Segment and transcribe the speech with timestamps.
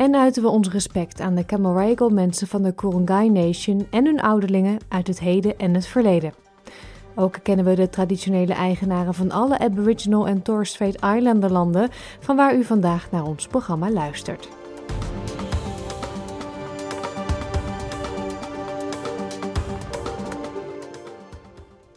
[0.00, 4.20] en uiten we ons respect aan de Camaragal mensen van de Kurungay Nation en hun
[4.20, 6.32] ouderlingen uit het heden en het verleden.
[7.14, 11.88] Ook kennen we de traditionele eigenaren van alle Aboriginal en Torres Strait Islander landen,
[12.20, 14.48] van waar u vandaag naar ons programma luistert.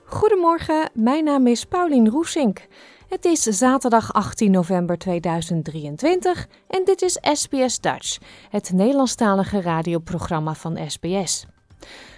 [0.03, 2.67] Goedemorgen, mijn naam is Paulien Roesink.
[3.13, 8.17] Het is zaterdag 18 november 2023 en dit is SBS Dutch,
[8.49, 11.45] het Nederlandstalige radioprogramma van SBS.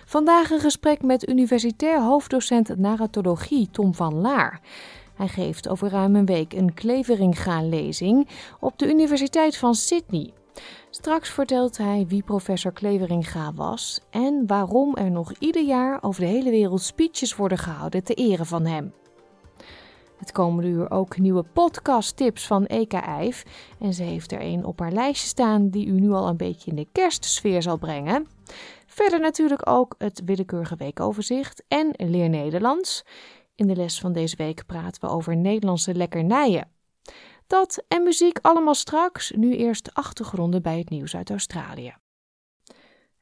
[0.05, 4.61] Vandaag een gesprek met universitair hoofddocent narratologie Tom van Laar.
[5.15, 8.27] Hij geeft over ruim een week een Kleveringa-lezing
[8.59, 10.33] op de Universiteit van Sydney.
[10.89, 16.27] Straks vertelt hij wie professor Kleveringa was en waarom er nog ieder jaar over de
[16.27, 18.93] hele wereld speeches worden gehouden ter ere van hem.
[20.17, 23.43] Het komende uur ook nieuwe podcast-tips van Eka Eif.
[23.79, 26.69] En ze heeft er een op haar lijstje staan die u nu al een beetje
[26.69, 28.27] in de kerstsfeer zal brengen.
[28.85, 33.03] Verder natuurlijk ook het willekeurige weekoverzicht en leer Nederlands.
[33.55, 36.71] In de les van deze week praten we over Nederlandse lekkernijen.
[37.47, 39.31] Dat en muziek allemaal straks.
[39.31, 42.04] Nu eerst achtergronden bij het nieuws uit Australië.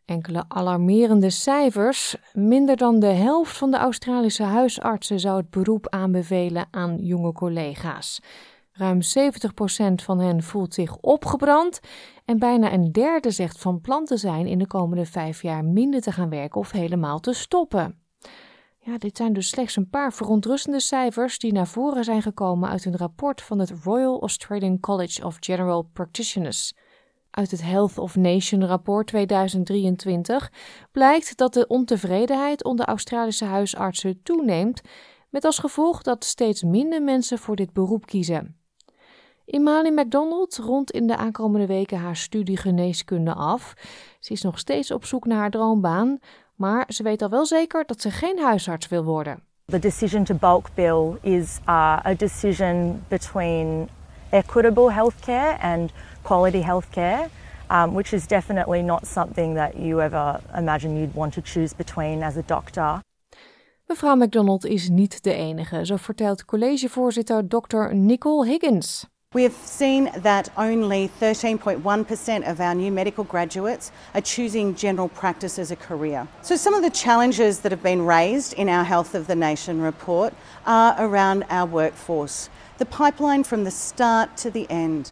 [0.06, 2.16] Enkele alarmerende cijfers.
[2.34, 8.22] Minder dan de helft van de Australische huisartsen zou het beroep aanbevelen aan jonge collega's.
[8.72, 11.80] Ruim 70% van hen voelt zich opgebrand
[12.26, 16.02] en bijna een derde zegt van plan te zijn in de komende vijf jaar minder
[16.02, 18.02] te gaan werken of helemaal te stoppen.
[18.80, 22.86] Ja, dit zijn dus slechts een paar verontrustende cijfers die naar voren zijn gekomen uit
[22.86, 26.74] een rapport van het Royal Australian College of General Practitioners.
[27.36, 30.52] Uit het Health of Nation rapport 2023
[30.92, 34.82] blijkt dat de ontevredenheid onder Australische huisartsen toeneemt,
[35.30, 38.58] met als gevolg dat steeds minder mensen voor dit beroep kiezen.
[39.46, 43.74] Imani MacDonald rond in de aankomende weken haar studie geneeskunde af.
[44.20, 46.20] Ze is nog steeds op zoek naar haar droombaan,
[46.56, 49.44] maar ze weet al wel zeker dat ze geen huisarts wil worden.
[49.66, 53.90] The decision to bulk bill is uh, a decision between
[54.30, 55.92] equitable healthcare and
[56.24, 57.30] quality healthcare,
[57.70, 62.24] um, which is definitely not something that you ever imagine you'd want to choose between
[62.24, 63.02] as a doctor.
[63.88, 67.94] Mevrouw McDonald is niet de enige, zo vertelt collegevoorzitter Dr.
[67.96, 69.06] Nicole Higgins.
[69.34, 75.58] We have seen that only 13.1% of our new medical graduates are choosing general practice
[75.58, 76.28] as a career.
[76.44, 79.82] So, some of the challenges that have been raised in our Health of the Nation
[79.82, 80.36] report
[80.68, 85.12] are around our workforce, the pipeline from the start to the end.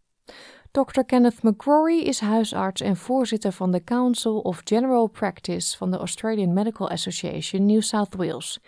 [0.74, 1.04] Dr.
[1.04, 6.54] Kenneth McCrory is huisarts en voorzitter van de Council of General Practice van de Australian
[6.54, 8.59] Medical Association New South Wales.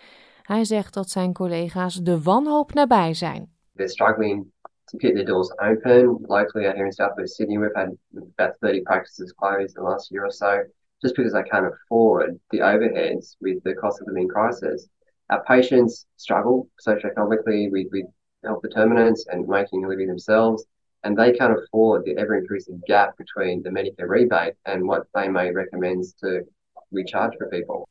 [0.42, 3.50] Hij zegt dat zijn collega's de wanhoop nabij zijn.
[3.74, 4.52] They're struggling
[4.84, 6.18] to keep their doors open.
[6.26, 7.96] Locally out here in southwest Sydney, we've had
[8.36, 10.62] about 30 practices closed in the last year or so,
[10.98, 14.88] just because they can't afford the overheads with the cost of living crisis.
[15.28, 18.06] Our patients struggle socioeconomically with, with
[18.42, 20.66] health determinants and making a living themselves,
[21.04, 25.28] and they can't afford the ever increasing gap between the Medicare rebate and what they
[25.28, 26.42] may recommend to
[26.90, 27.88] recharge for people.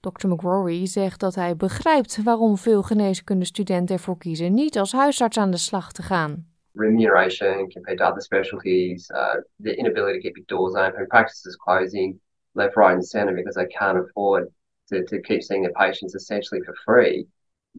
[0.00, 0.28] Dr.
[0.28, 5.56] McRory zegt dat hij begrijpt waarom veel geneeskundestudenten ervoor kiezen niet als huisarts aan de
[5.56, 6.46] slag te gaan.
[6.72, 12.20] Remuneration compared to other specialties, uh, the inability to keep your doors open, practices closing
[12.54, 14.48] left, right, and centre because they can't afford
[14.88, 17.26] to, to keep seeing their patients essentially for free,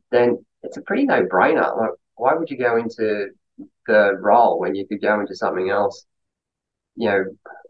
[0.09, 1.77] then it's a pretty no brainer.
[1.77, 3.31] Like, why would you go into
[3.87, 6.05] the role when you could go into something else?
[6.95, 7.23] You know,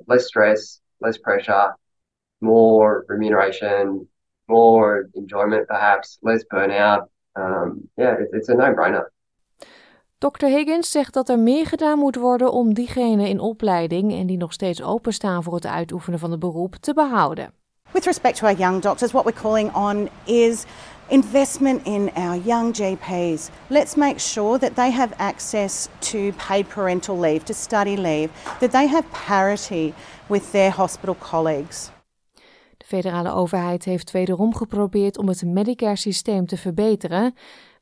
[0.08, 1.76] less stress, less pressure,
[2.40, 4.08] more remuneration,
[4.48, 7.08] more enjoyment, perhaps less burnout.
[7.36, 9.06] Um, yeah, it, it's a no-brainer.
[10.18, 10.48] Dr.
[10.48, 14.54] Higgins zegt dat er meer gedaan moet worden om diegenen in opleiding en die nog
[14.54, 17.54] steeds openstaan voor het uitoefenen van het beroep te behouden.
[17.94, 20.66] With respect to our young doctors, what we're calling on is
[21.10, 23.50] investment in our young GPs.
[23.68, 28.30] Let's make sure that they have access to paid parental leave, to study leave,
[28.60, 29.94] that they have parity
[30.28, 31.92] with their hospital colleagues.
[32.78, 37.34] De federale overheid heeft wederom geprobeerd om het Medicare-systeem te verbeteren.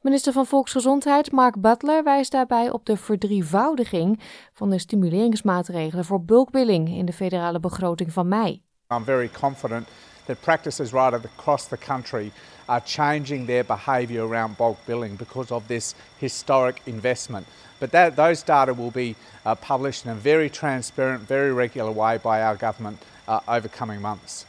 [0.01, 4.19] Minister van Volksgezondheid Mark Butler wijst daarbij op de verdrievoudiging
[4.53, 8.62] van de stimuleringsmaatregelen voor bulkbilling in de federale begroting van mei.
[8.91, 9.88] I'm very confident
[10.25, 12.31] that practices right across the country
[12.68, 17.45] are changing their behaviour around bulk billing because of this historic investment.
[17.80, 19.15] But that, those data will be
[19.45, 22.97] uh, published in a very transparent, very regular way by our government
[23.27, 24.47] uh, over coming months.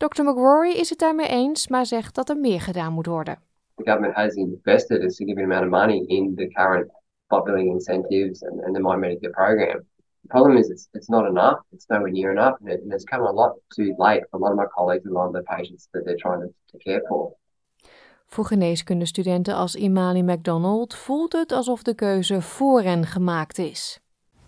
[0.00, 0.24] Dr.
[0.24, 3.38] McRory is het daarmee eens, maar zegt dat er meer gedaan moet worden.
[3.76, 6.90] The government has invested a significant amount of money in the current
[7.28, 9.86] bulk billing incentives and, and the My Medicare program.
[10.24, 11.58] The problem is it's, it's not enough.
[11.72, 14.40] It's nowhere near enough, and, it, and it's come a lot too late for a
[14.40, 16.78] lot of my colleagues and a lot of the patients that they're trying to, to
[16.78, 17.32] care for.
[18.26, 24.00] Voor geneeskundestudenten als Imani MacDonald voelt het alsof de keuze voor hen gemaakt is.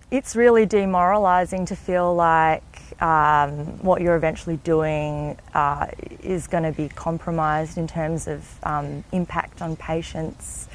[0.09, 2.63] It's really demoralizing to feel like
[3.01, 5.83] um, what you're eventually doing uh,
[6.21, 10.67] is going to be compromised in terms of um, impact on patients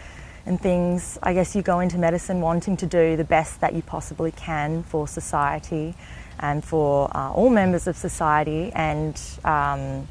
[0.46, 1.18] and things.
[1.24, 4.84] I guess you go into medicine wanting to do the best that you possibly can
[4.84, 5.94] for society
[6.38, 10.08] and for uh, all members of society, and um,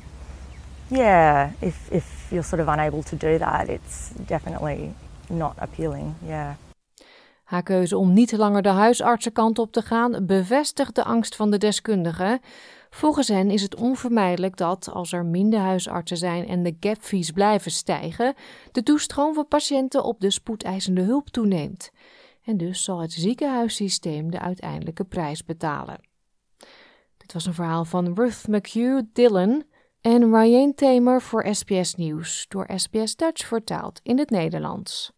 [0.88, 4.94] yeah, if, if you're sort of unable to do that, it's definitely
[5.28, 6.14] not appealing.
[6.26, 6.54] Yeah.
[7.44, 11.58] Haar keuze om niet langer de huisartsenkant op te gaan bevestigt de angst van de
[11.58, 12.40] deskundigen.
[12.90, 17.70] Volgens hen is het onvermijdelijk dat, als er minder huisartsen zijn en de gapfees blijven
[17.70, 18.34] stijgen,
[18.72, 21.90] de toestroom van patiënten op de spoedeisende hulp toeneemt.
[22.44, 26.00] En dus zal het ziekenhuissysteem de uiteindelijke prijs betalen.
[27.16, 29.64] Dit was een verhaal van Ruth McHugh Dillon
[30.00, 35.12] en Ryan Tamer voor SBS Nieuws, door SBS Dutch vertaald in het Nederlands.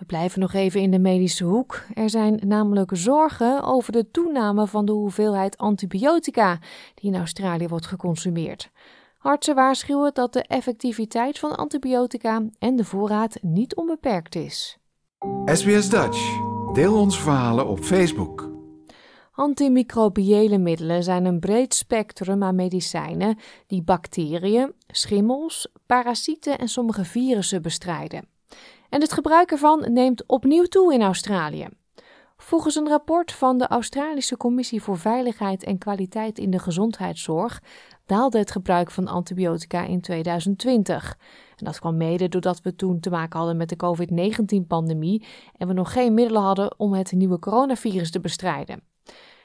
[0.00, 1.82] We blijven nog even in de medische hoek.
[1.94, 6.58] Er zijn namelijk zorgen over de toename van de hoeveelheid antibiotica
[6.94, 8.70] die in Australië wordt geconsumeerd.
[9.18, 14.78] Artsen waarschuwen dat de effectiviteit van antibiotica en de voorraad niet onbeperkt is.
[15.44, 16.38] SBS Dutch.
[16.72, 18.50] Deel onze verhalen op Facebook.
[19.32, 27.62] Antimicrobiële middelen zijn een breed spectrum aan medicijnen die bacteriën, schimmels, parasieten en sommige virussen
[27.62, 28.29] bestrijden.
[28.90, 31.68] En het gebruik ervan neemt opnieuw toe in Australië.
[32.36, 37.62] Volgens een rapport van de Australische Commissie voor Veiligheid en Kwaliteit in de Gezondheidszorg
[38.06, 41.16] daalde het gebruik van antibiotica in 2020.
[41.56, 45.26] En dat kwam mede doordat we toen te maken hadden met de COVID-19-pandemie
[45.56, 48.82] en we nog geen middelen hadden om het nieuwe coronavirus te bestrijden.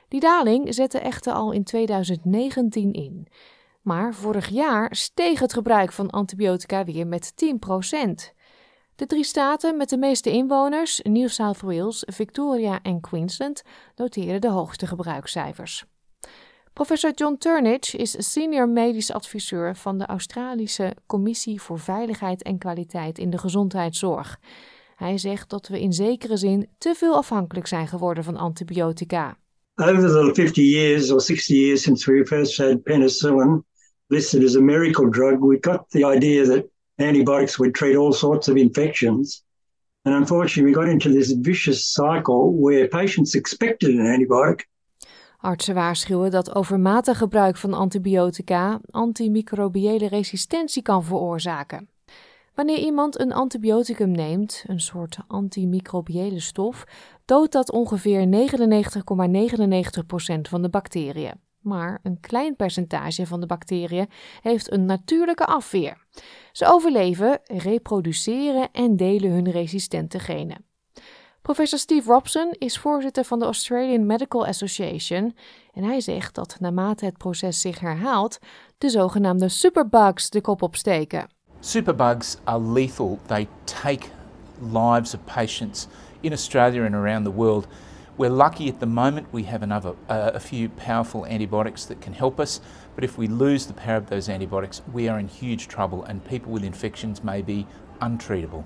[0.07, 3.27] Die daling zette echter al in 2019 in.
[3.81, 8.35] Maar vorig jaar steeg het gebruik van antibiotica weer met 10%.
[8.95, 13.62] De drie staten met de meeste inwoners, New South Wales, Victoria en Queensland,
[13.95, 15.86] noteren de hoogste gebruikscijfers.
[16.74, 23.18] Professor John Turnage is senior medisch adviseur van de Australische Commissie voor Veiligheid en Kwaliteit
[23.18, 24.39] in de Gezondheidszorg.
[24.95, 29.38] Hij zegt dat we in zekere zin te veel afhankelijk zijn geworden van antibiotica.
[29.75, 33.65] Over the 50 years or 60 years since we first had penicillin
[34.07, 36.65] listed as a miracle drug, we got the idea that
[36.95, 39.44] antibiotics would treat all sorts of infections.
[40.01, 44.68] And unfortunately, we got into this vicious cycle where patients expected an antibiotic.
[45.39, 51.89] Artsen waarschuwen dat overmatig gebruik van antibiotica antimicrobiële resistentie kan veroorzaken.
[52.53, 56.83] Wanneer iemand een antibioticum neemt, een soort antimicrobiële stof,
[57.25, 58.30] doodt dat ongeveer 99,99%
[60.42, 61.44] van de bacteriën.
[61.66, 64.10] Maar een klein percentage van de bacteriën
[64.42, 65.98] heeft een natuurlijke afweer.
[66.52, 70.66] Ze overleven, reproduceren en delen hun resistente genen.
[71.42, 75.36] Professor Steve Robson is voorzitter van de Australian Medical Association
[75.74, 78.40] en hij zegt dat naarmate het proces zich herhaalt,
[78.78, 81.30] de zogenaamde superbugs de kop opsteken.
[81.60, 83.19] Superbugs are lethal.
[83.26, 84.07] They take
[84.60, 85.88] lives of patients
[86.19, 87.68] in Australia and around the world.
[88.18, 92.14] We're lucky at the moment we have another, uh, a few powerful antibiotics that can
[92.14, 92.62] help us,
[92.95, 96.24] but if we lose the power of those antibiotics, we are in huge trouble and
[96.24, 97.68] people with infections may be
[98.00, 98.64] untreatable.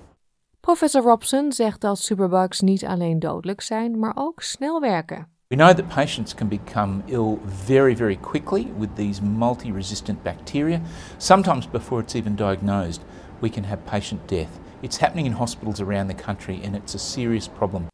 [0.60, 5.26] Professor Robson zegt dat superbugs niet alleen dodelijk zijn, maar ook snel werken.
[5.48, 10.80] We know that patients can become ill very, very quickly with these multi resistant bacteria.
[11.16, 13.00] Sometimes, before it's even diagnosed,
[13.40, 14.60] we can have patient death.
[14.80, 17.89] It's happening in hospitals around the country and it's a serious problem.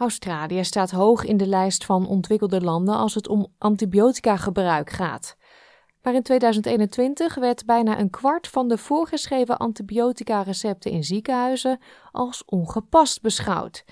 [0.00, 5.36] Australië staat hoog in de lijst van ontwikkelde landen als het om antibiotica gebruik gaat.
[6.02, 11.78] Maar in 2021 werd bijna een kwart van de voorgeschreven antibiotica-recepten in ziekenhuizen
[12.10, 13.84] als ongepast beschouwd.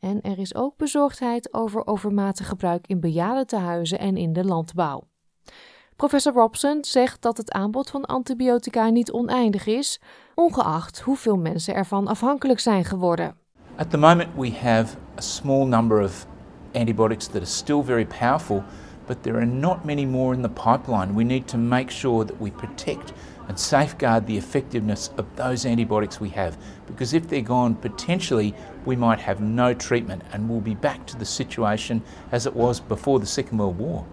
[0.00, 5.08] En er is ook bezorgdheid over overmatig gebruik in bejaardentehuizen en in de landbouw.
[5.96, 10.00] Professor Robson zegt dat het aanbod van antibiotica niet oneindig is,
[10.34, 13.43] ongeacht hoeveel mensen ervan afhankelijk zijn geworden.
[13.76, 16.26] At the moment, we have a small number of
[16.76, 18.64] antibiotics that are still very powerful,
[19.08, 21.16] but there are not many more in the pipeline.
[21.16, 23.12] We need to make sure that we protect
[23.48, 26.56] and safeguard the effectiveness of those antibiotics we have.
[26.86, 28.54] Because if they're gone, potentially
[28.84, 32.78] we might have no treatment and we'll be back to the situation as it was
[32.78, 34.04] before the Second World War.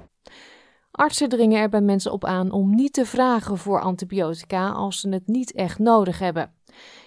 [0.91, 5.09] Artsen dringen er bij mensen op aan om niet te vragen voor antibiotica als ze
[5.09, 6.51] het niet echt nodig hebben.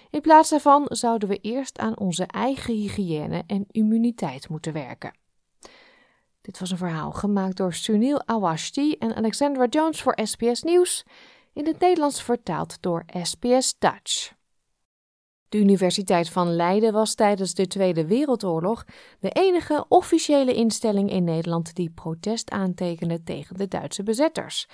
[0.09, 5.13] In plaats daarvan zouden we eerst aan onze eigen hygiëne en immuniteit moeten werken.
[6.41, 11.05] Dit was een verhaal gemaakt door Sunil Awashti en Alexandra Jones voor SBS Nieuws,
[11.53, 14.33] in het Nederlands vertaald door SBS Dutch.
[15.49, 18.85] De Universiteit van Leiden was tijdens de Tweede Wereldoorlog
[19.19, 24.67] de enige officiële instelling in Nederland die protest aantekende tegen de Duitse bezetters.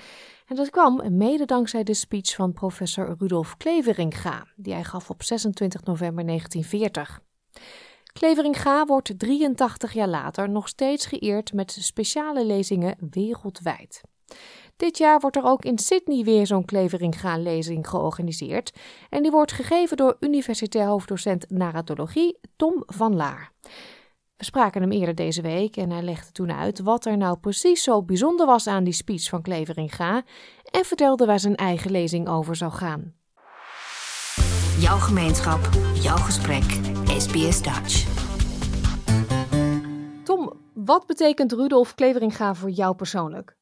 [0.52, 5.24] En dat kwam mede dankzij de speech van professor Rudolf Kleveringa, die hij gaf op
[5.24, 7.22] 26 november 1940.
[8.14, 14.02] Kleveringa wordt 83 jaar later nog steeds geëerd met speciale lezingen wereldwijd.
[14.76, 18.74] Dit jaar wordt er ook in Sydney weer zo'n Kleveringa-lezing georganiseerd.
[19.10, 23.52] En die wordt gegeven door universitair hoofddocent narratologie Tom van Laar.
[24.42, 27.84] We spraken hem eerder deze week en hij legde toen uit wat er nou precies
[27.84, 30.24] zo bijzonder was aan die speech van Kleveringa
[30.72, 33.14] en vertelde waar zijn eigen lezing over zou gaan.
[34.80, 36.64] Jouw gemeenschap, jouw gesprek,
[37.18, 38.06] SBS Dutch.
[40.24, 43.58] Tom, wat betekent Rudolf Kleveringa voor jou persoonlijk?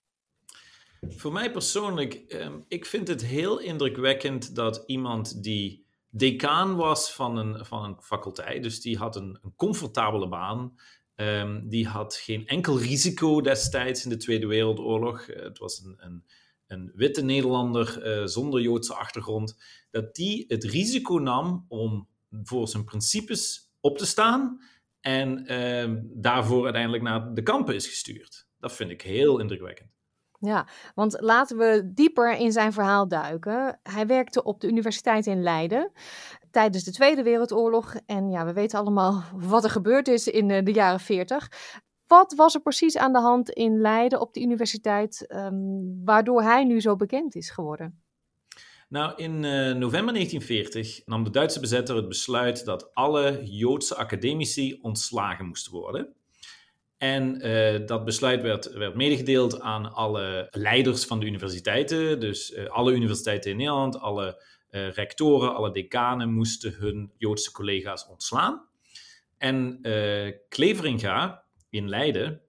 [1.02, 7.38] Voor mij persoonlijk, um, ik vind het heel indrukwekkend dat iemand die decaan was van
[7.38, 10.80] een, van een faculteit, dus die had een, een comfortabele baan,
[11.16, 15.28] um, die had geen enkel risico destijds in de Tweede Wereldoorlog.
[15.28, 16.26] Uh, het was een, een,
[16.68, 19.58] een witte Nederlander uh, zonder Joodse achtergrond,
[19.92, 22.08] dat die het risico nam om
[22.44, 24.62] voor zijn principes op te staan
[25.00, 28.48] en uh, daarvoor uiteindelijk naar de kampen is gestuurd.
[28.60, 29.99] Dat vind ik heel indrukwekkend.
[30.40, 33.80] Ja, want laten we dieper in zijn verhaal duiken.
[33.84, 35.92] Hij werkte op de Universiteit in Leiden
[36.52, 37.96] tijdens de Tweede Wereldoorlog.
[38.06, 41.52] En ja, we weten allemaal wat er gebeurd is in eh, de jaren 40.
[42.08, 46.64] Wat was er precies aan de hand in Leiden op de universiteit, um, waardoor hij
[46.64, 48.04] nu zo bekend is geworden?
[48.88, 54.80] Nou, in uh, november 1940 nam de Duitse bezetter het besluit dat alle Joodse academici
[54.82, 56.16] ontslagen moesten worden.
[57.00, 62.20] En uh, dat besluit werd, werd medegedeeld aan alle leiders van de universiteiten.
[62.20, 68.08] Dus uh, alle universiteiten in Nederland, alle uh, rectoren, alle decanen moesten hun Joodse collega's
[68.08, 68.68] ontslaan.
[69.38, 69.80] En
[70.50, 72.42] Kleveringa in Leiden,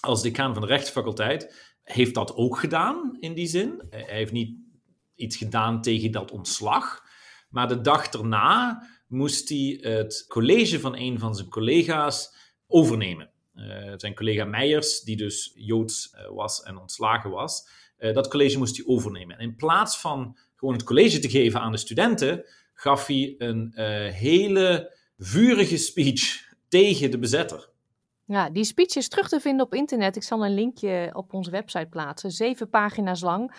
[0.00, 3.82] als decaan van de rechtsfaculteit, heeft dat ook gedaan in die zin.
[3.90, 4.56] hij heeft niet
[5.14, 7.02] iets gedaan tegen dat ontslag.
[7.48, 12.34] Maar de dag erna moest hij het college van een van zijn collega's
[12.66, 13.29] overnemen.
[13.60, 18.58] Uh, zijn collega Meijers, die dus Joods uh, was en ontslagen was, uh, dat college
[18.58, 19.38] moest hij overnemen.
[19.38, 23.72] En in plaats van gewoon het college te geven aan de studenten, gaf hij een
[24.12, 27.69] hele vurige speech tegen de bezetter.
[28.32, 30.16] Ja, die speech is terug te vinden op internet.
[30.16, 32.30] Ik zal een linkje op onze website plaatsen.
[32.30, 33.54] Zeven pagina's lang.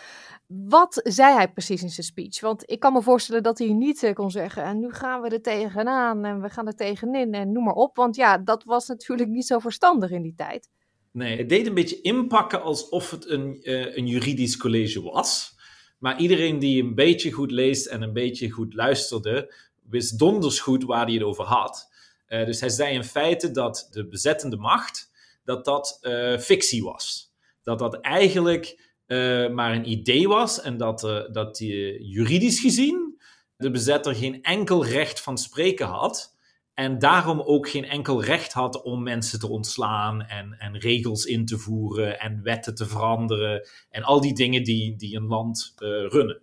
[0.47, 2.41] Wat zei hij precies in zijn speech?
[2.41, 4.63] Want ik kan me voorstellen dat hij niet eh, kon zeggen.
[4.63, 7.95] En nu gaan we er tegenaan en we gaan er tegenin en noem maar op.
[7.95, 10.69] Want ja, dat was natuurlijk niet zo verstandig in die tijd.
[11.11, 15.55] Nee, het deed een beetje inpakken alsof het een, uh, een juridisch college was.
[15.99, 19.53] Maar iedereen die een beetje goed leest en een beetje goed luisterde,
[19.89, 21.90] wist donders goed waar hij het over had.
[22.31, 25.11] Uh, dus hij zei in feite dat de bezettende macht,
[25.43, 27.33] dat dat uh, fictie was.
[27.63, 30.99] Dat dat eigenlijk uh, maar een idee was en dat,
[31.31, 33.21] dat die, juridisch gezien
[33.57, 36.35] de bezetter geen enkel recht van spreken had.
[36.73, 41.45] En daarom ook geen enkel recht had om mensen te ontslaan en, en regels in
[41.45, 46.41] te voeren en wetten te veranderen en al die dingen die, die een land runnen.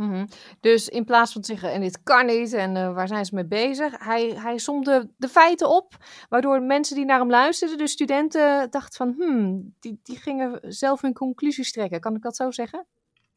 [0.00, 0.28] Mm -hmm.
[0.60, 3.34] Dus in plaats van te zeggen, en dit kan niet, en uh, waar zijn ze
[3.34, 4.04] mee bezig?
[4.04, 5.96] Hij, hij somde de feiten op,
[6.28, 11.00] waardoor mensen die naar hem luisterden, de studenten, dachten van, hmm, die, die gingen zelf
[11.00, 12.00] hun conclusies trekken.
[12.00, 12.86] Kan ik dat zo zeggen?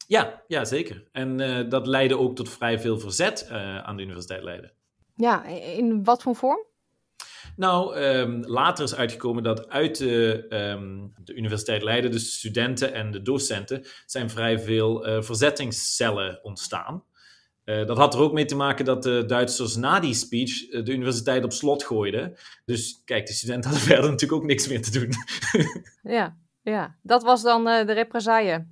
[0.06, 1.08] Ja, ja zeker.
[1.12, 4.72] En uh, dat leidde ook tot vrij veel verzet uh, aan de Universiteit Leiden.
[5.14, 6.64] Ja, in wat voor vorm?
[7.56, 12.92] Nou, um, later is uitgekomen dat uit de, um, de Universiteit Leiden, dus de studenten
[12.92, 17.04] en de docenten, zijn vrij veel uh, verzettingscellen ontstaan.
[17.64, 20.84] Uh, dat had er ook mee te maken dat de Duitsers na die speech uh,
[20.84, 22.36] de universiteit op slot gooiden.
[22.64, 25.10] Dus kijk, de studenten hadden verder natuurlijk ook niks meer te doen.
[26.16, 28.66] ja, ja, dat was dan de represaille.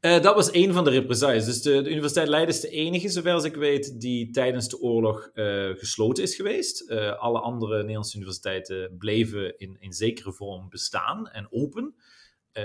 [0.00, 1.44] Uh, dat was een van de represailles.
[1.44, 5.30] Dus de, Universiteit Leiden is de enige, zover als ik weet, die tijdens de oorlog
[5.34, 6.90] uh, gesloten is geweest.
[6.90, 11.94] Uh, alle andere Nederlandse universiteiten bleven in, in zekere vorm bestaan en open.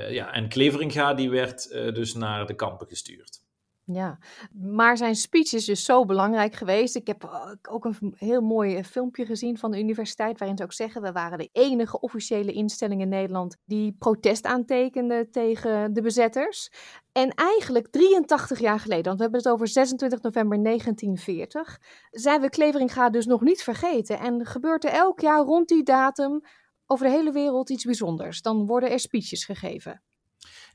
[0.10, 3.45] ja, en Kleveringa die werd dus naar de kampen gestuurd.
[3.88, 4.18] Ja,
[4.52, 6.96] maar zijn speech is dus zo belangrijk geweest.
[6.96, 10.64] Ik heb eh, ook een heel mooi eh, filmpje gezien van de universiteit, waarin ze
[10.64, 16.02] ook zeggen: we waren de enige officiële instelling in Nederland die protest aantekende tegen de
[16.02, 16.70] bezetters.
[17.12, 21.80] En eigenlijk 83 jaar geleden, want we hebben het over 26 november 1940,
[22.12, 24.20] zijn we Kleveringa dus nog niet vergeten.
[24.20, 26.42] En gebeurt er elk jaar rond die datum
[26.86, 28.42] over de hele wereld iets bijzonders.
[28.42, 30.02] Dan worden er speeches gegeven.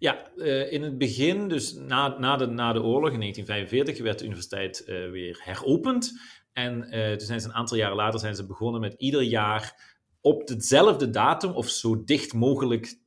[0.01, 4.19] Ja, uh, in het begin, dus na, na, de, na de oorlog in 1945, werd
[4.19, 6.21] de universiteit uh, weer heropend.
[6.53, 9.95] En uh, toen zijn ze een aantal jaren later zijn ze begonnen met ieder jaar
[10.21, 12.99] op dezelfde datum, of zo dicht mogelijk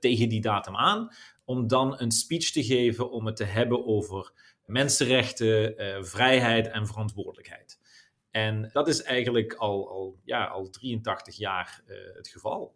[0.00, 1.08] tegen die datum aan,
[1.44, 4.32] om dan een speech te geven om het te hebben over
[4.66, 5.74] mensenrechten,
[6.06, 7.78] vrijheid en verantwoordelijkheid.
[8.30, 11.82] En dat is eigenlijk al, al, ja, al 83 jaar
[12.14, 12.74] het geval.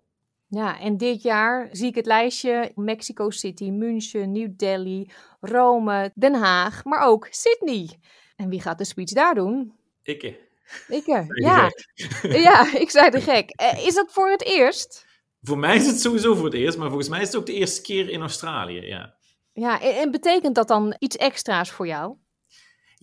[0.54, 6.34] Ja, en dit jaar zie ik het lijstje Mexico City, München, New Delhi, Rome, Den
[6.34, 7.98] Haag, maar ook Sydney.
[8.36, 9.72] En wie gaat de speech daar doen?
[10.02, 10.38] Ikke.
[10.88, 11.70] Ikke, ja.
[12.48, 13.50] ja, ik zei de gek.
[13.50, 15.06] Eh, is dat voor het eerst?
[15.42, 17.54] Voor mij is het sowieso voor het eerst, maar volgens mij is het ook de
[17.54, 19.14] eerste keer in Australië, ja.
[19.52, 22.16] Ja, en betekent dat dan iets extra's voor jou?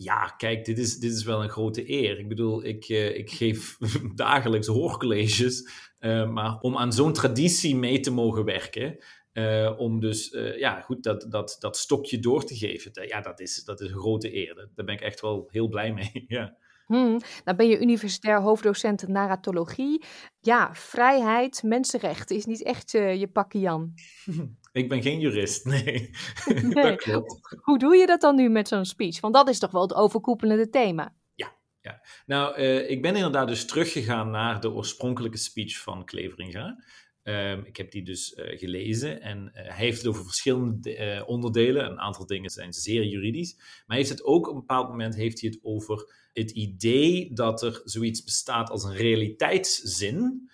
[0.01, 2.20] Ja, kijk, dit is, dit is wel een grote eer.
[2.20, 3.77] Ik bedoel, ik, uh, ik geef
[4.15, 5.70] dagelijks hoorcolleges.
[6.00, 8.98] Uh, maar om aan zo'n traditie mee te mogen werken.
[9.34, 13.08] Uh, om dus ja, goed, dat, dat, dat stokje door te geven.
[13.08, 14.70] Ja, dat is, dat is een grote eer.
[14.75, 16.25] Daar ben ik echt wel heel blij mee.
[16.27, 16.58] ja.
[16.86, 20.03] Hmm, nou ben je universitair hoofddocent narratologie.
[20.39, 23.94] Ja, vrijheid, mensenrechten is niet echt je pakje Jan.
[24.72, 26.10] Ik ben geen jurist, nee.
[26.46, 26.74] nee.
[26.74, 27.56] dat klopt.
[27.62, 29.20] Hoe doe je dat dan nu met zo'n speech?
[29.20, 31.16] Want dat is toch wel het overkoepelende thema.
[31.36, 32.02] Ja, ja.
[32.26, 36.84] nou, uh, ik ben inderdaad dus teruggegaan naar de oorspronkelijke speech van Kleveringa.
[37.24, 41.86] Um, ik heb die dus uh, gelezen en uh, hij heeft het over verschillende onderdelen.
[41.86, 43.55] Een aantal dingen zijn zeer juridisch.
[43.55, 47.34] Maar hij heeft het ook op een bepaald moment heeft hij het over het idee
[47.34, 50.50] dat er zoiets bestaat als een realiteitszin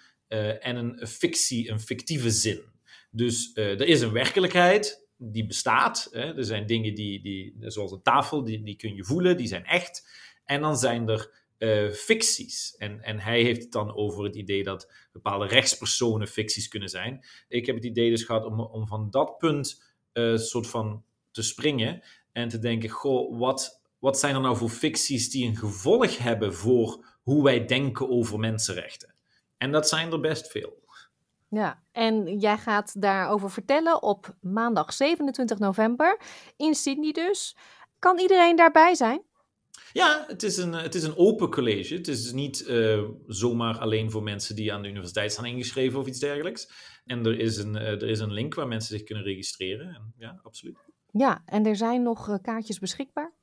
[0.59, 2.61] en een fictie, een fictieve zin.
[3.15, 6.07] Dus uh, er is een werkelijkheid die bestaat.
[6.11, 6.37] Hè?
[6.37, 9.65] Er zijn dingen die, die, zoals een tafel, die, die kun je voelen, die zijn
[9.65, 10.07] echt.
[10.45, 12.75] En dan zijn er uh, ficties.
[12.77, 17.25] En, en hij heeft het dan over het idee dat bepaalde rechtspersonen ficties kunnen zijn.
[17.47, 21.41] Ik heb het idee dus gehad om, om van dat punt uh, soort van te
[21.41, 22.01] springen
[22.31, 26.53] en te denken: goh, wat, wat zijn er nou voor ficties die een gevolg hebben
[26.53, 29.13] voor hoe wij denken over mensenrechten?
[29.57, 30.83] En dat zijn er best veel.
[31.49, 36.19] Ja, en jij gaat daarover vertellen op maandag 27 november
[36.57, 37.55] in Sydney dus.
[37.99, 39.21] Kan iedereen daarbij zijn?
[39.93, 41.93] Ja, het is een, het is een open college.
[41.93, 46.07] Het is niet uh, zomaar alleen voor mensen die aan de universiteit staan ingeschreven of
[46.07, 46.69] iets dergelijks.
[47.05, 49.87] En er is een, uh, er is een link waar mensen zich kunnen registreren.
[49.87, 50.77] En, ja, absoluut.
[51.11, 53.33] Ja, en er zijn nog uh, kaartjes beschikbaar?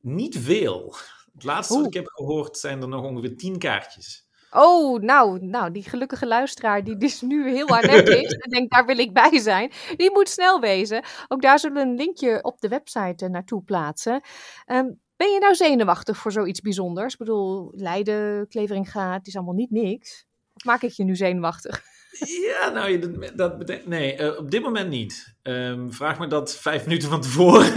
[0.00, 0.94] Niet veel.
[1.32, 1.82] Het laatste Oeh.
[1.84, 4.25] wat ik heb gehoord zijn er nog ongeveer 10 kaartjes.
[4.56, 8.86] Oh, nou, nou, die gelukkige luisteraar die dus nu heel hard is en denkt, daar
[8.86, 11.04] wil ik bij zijn, die moet snel wezen.
[11.28, 14.20] Ook daar zullen we een linkje op de website uh, naartoe plaatsen.
[14.66, 17.12] Um, ben je nou zenuwachtig voor zoiets bijzonders?
[17.12, 20.26] Ik bedoel, Leiden, Klevering gaat, het is allemaal niet niks.
[20.52, 21.82] Of maak ik je nu zenuwachtig?
[22.18, 23.86] Ja, nou, dat, dat betekent.
[23.86, 25.34] Nee, uh, op dit moment niet.
[25.42, 27.72] Um, vraag me dat vijf minuten van tevoren.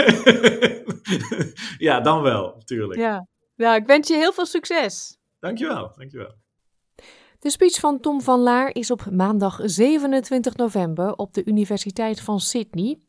[1.88, 3.00] ja, dan wel, natuurlijk.
[3.00, 3.28] Ja.
[3.56, 5.18] Nou, ik wens je heel veel succes.
[5.40, 6.36] Dankjewel, dankjewel.
[7.40, 12.40] De speech van Tom van Laar is op maandag 27 november op de Universiteit van
[12.40, 13.00] Sydney.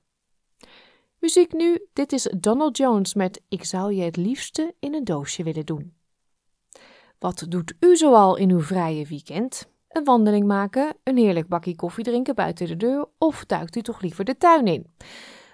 [1.23, 5.43] Muziek nu, dit is Donald Jones met Ik zou je het liefste in een doosje
[5.43, 5.93] willen doen.
[7.19, 9.67] Wat doet u zoal in uw vrije weekend?
[9.89, 14.01] Een wandeling maken, een heerlijk bakje koffie drinken buiten de deur of duikt u toch
[14.01, 14.87] liever de tuin in?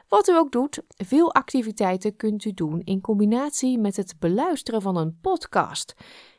[0.08, 4.97] Wat u ook doet, veel activiteiten kunt u doen in combinatie met het beluisteren van
[4.97, 5.93] een podcast.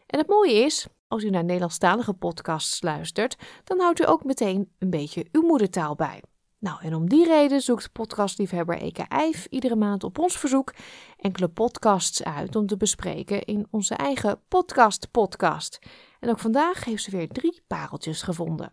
[0.07, 4.73] En het mooie is, als u naar Nederlandstalige podcasts luistert, dan houdt u ook meteen
[4.79, 6.23] een beetje uw moedertaal bij.
[6.61, 10.75] Nou, en om die reden zoekt podcastliefhebber Eke Eif iedere maand op ons verzoek
[11.17, 15.79] enkele podcasts uit om te bespreken in onze eigen podcast-podcast.
[16.19, 18.73] En ook vandaag heeft ze weer drie pareltjes gevonden.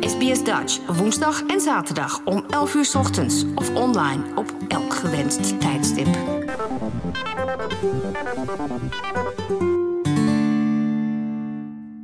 [0.00, 6.08] SBS Dutch, woensdag en zaterdag om 11 uur ochtends of online op elk gewenst tijdstip.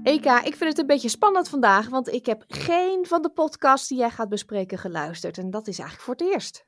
[0.09, 3.89] Eka, ik vind het een beetje spannend vandaag, want ik heb geen van de podcasts
[3.89, 5.39] die jij gaat bespreken geluisterd.
[5.39, 6.67] En dat is eigenlijk voor het eerst.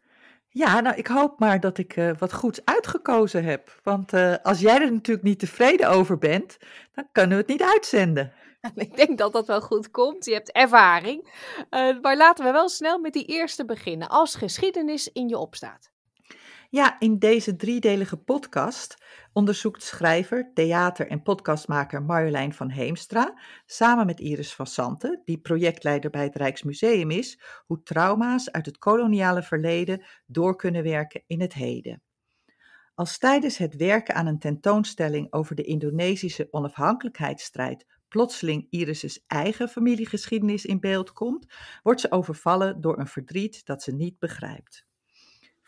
[0.48, 3.80] Ja, nou, ik hoop maar dat ik uh, wat goeds uitgekozen heb.
[3.82, 6.56] Want uh, als jij er natuurlijk niet tevreden over bent,
[6.94, 8.32] dan kunnen we het niet uitzenden.
[8.74, 10.24] Ik denk dat dat wel goed komt.
[10.24, 11.28] Je hebt ervaring.
[11.70, 14.08] Uh, maar laten we wel snel met die eerste beginnen.
[14.08, 15.89] Als geschiedenis in je opstaat.
[16.72, 24.20] Ja, in deze driedelige podcast onderzoekt schrijver, theater- en podcastmaker Marjolein van Heemstra samen met
[24.20, 30.04] Iris van Santen, die projectleider bij het Rijksmuseum is, hoe trauma's uit het koloniale verleden
[30.26, 32.02] door kunnen werken in het heden.
[32.94, 40.64] Als tijdens het werken aan een tentoonstelling over de Indonesische onafhankelijkheidsstrijd plotseling Iris' eigen familiegeschiedenis
[40.64, 41.46] in beeld komt,
[41.82, 44.88] wordt ze overvallen door een verdriet dat ze niet begrijpt.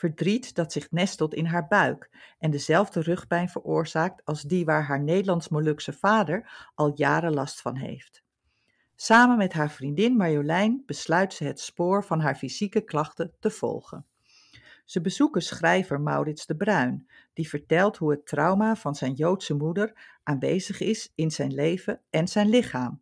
[0.03, 5.03] Verdriet dat zich nestelt in haar buik en dezelfde rugpijn veroorzaakt als die waar haar
[5.03, 8.23] Nederlands-Molukse vader al jaren last van heeft.
[8.95, 14.07] Samen met haar vriendin Marjolein besluit ze het spoor van haar fysieke klachten te volgen.
[14.85, 20.19] Ze bezoeken schrijver Maurits de Bruin, die vertelt hoe het trauma van zijn Joodse moeder
[20.23, 23.02] aanwezig is in zijn leven en zijn lichaam.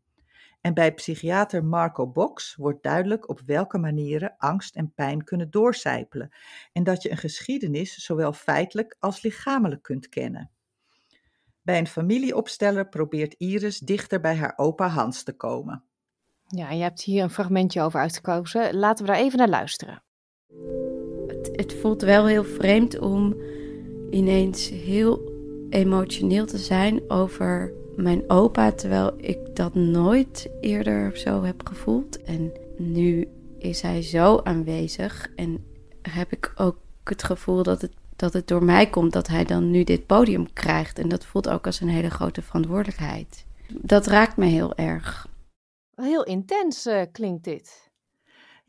[0.61, 6.31] En bij psychiater Marco Box wordt duidelijk op welke manieren angst en pijn kunnen doorcijpelen
[6.73, 10.51] en dat je een geschiedenis zowel feitelijk als lichamelijk kunt kennen.
[11.63, 15.85] Bij een familieopsteller probeert Iris dichter bij haar opa Hans te komen.
[16.47, 18.77] Ja, je hebt hier een fragmentje over uitgekozen.
[18.77, 20.03] Laten we daar even naar luisteren.
[21.27, 23.37] Het, het voelt wel heel vreemd om
[24.11, 25.33] ineens heel
[25.71, 32.23] emotioneel te zijn over mijn opa, terwijl ik dat nooit eerder zo heb gevoeld.
[32.23, 35.65] En nu is hij zo aanwezig en
[36.03, 39.71] heb ik ook het gevoel dat het, dat het door mij komt dat hij dan
[39.71, 40.99] nu dit podium krijgt.
[40.99, 43.47] En dat voelt ook als een hele grote verantwoordelijkheid.
[43.73, 45.29] Dat raakt me heel erg.
[45.95, 47.90] Heel intens uh, klinkt dit.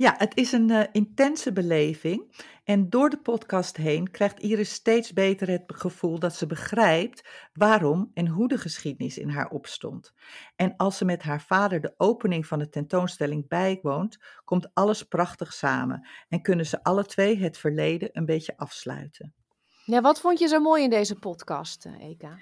[0.01, 2.45] Ja, het is een uh, intense beleving.
[2.63, 8.11] En door de podcast heen krijgt Iris steeds beter het gevoel dat ze begrijpt waarom
[8.13, 10.13] en hoe de geschiedenis in haar opstond.
[10.55, 15.53] En als ze met haar vader de opening van de tentoonstelling bijwoont, komt alles prachtig
[15.53, 19.33] samen en kunnen ze alle twee het verleden een beetje afsluiten.
[19.85, 22.37] Ja, wat vond je zo mooi in deze podcast, eh, Eka?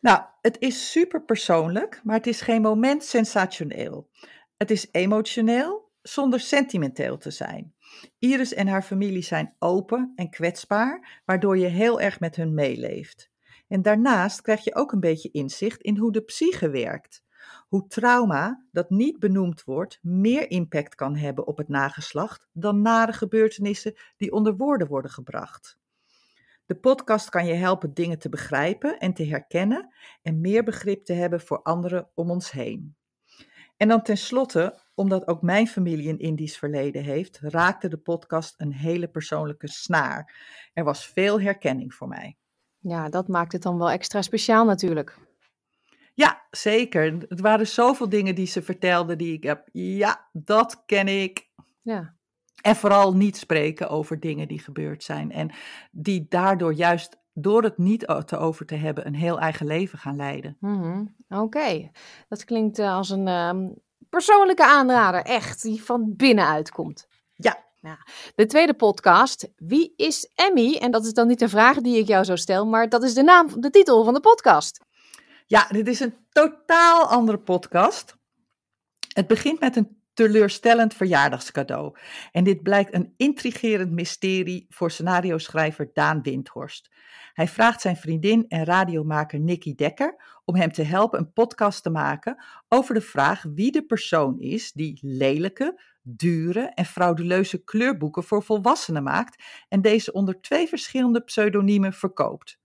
[0.00, 4.08] Nou, het is super persoonlijk, maar het is geen moment sensationeel.
[4.56, 7.74] Het is emotioneel zonder sentimenteel te zijn.
[8.18, 13.30] Iris en haar familie zijn open en kwetsbaar, waardoor je heel erg met hun meeleeft.
[13.68, 17.24] En daarnaast krijg je ook een beetje inzicht in hoe de psyche werkt.
[17.68, 23.12] Hoe trauma, dat niet benoemd wordt, meer impact kan hebben op het nageslacht dan nare
[23.12, 25.78] gebeurtenissen die onder woorden worden gebracht.
[26.66, 29.92] De podcast kan je helpen dingen te begrijpen en te herkennen
[30.22, 32.96] en meer begrip te hebben voor anderen om ons heen.
[33.76, 38.72] En dan tenslotte, omdat ook mijn familie een Indisch verleden heeft, raakte de podcast een
[38.72, 40.34] hele persoonlijke snaar.
[40.72, 42.36] Er was veel herkenning voor mij.
[42.78, 45.18] Ja, dat maakt het dan wel extra speciaal natuurlijk.
[46.14, 47.24] Ja, zeker.
[47.28, 49.68] Het waren zoveel dingen die ze vertelde die ik heb.
[49.72, 51.48] Ja, dat ken ik.
[51.82, 52.14] Ja.
[52.62, 55.32] En vooral niet spreken over dingen die gebeurd zijn.
[55.32, 55.50] En
[55.90, 60.16] die daardoor juist door het niet te over te hebben, een heel eigen leven gaan
[60.16, 60.56] leiden.
[60.60, 61.90] Mm Oké,
[62.28, 63.74] dat klinkt uh, als een um,
[64.16, 67.06] persoonlijke aanrader, echt, die van binnenuit komt.
[67.34, 67.64] Ja.
[67.80, 67.98] ja.
[68.34, 70.76] De tweede podcast, Wie is Emmy?
[70.76, 73.14] En dat is dan niet de vraag die ik jou zo stel, maar dat is
[73.14, 74.80] de naam, de titel van de podcast.
[75.46, 78.16] Ja, dit is een totaal andere podcast.
[79.12, 81.96] Het begint met een teleurstellend verjaardagscadeau.
[82.32, 86.90] En dit blijkt een intrigerend mysterie voor scenario-schrijver Daan Windhorst.
[87.32, 91.90] Hij vraagt zijn vriendin en radiomaker Nicky Dekker om hem te helpen een podcast te
[91.90, 98.42] maken over de vraag wie de persoon is die lelijke, dure en frauduleuze kleurboeken voor
[98.42, 102.58] volwassenen maakt en deze onder twee verschillende pseudoniemen verkoopt.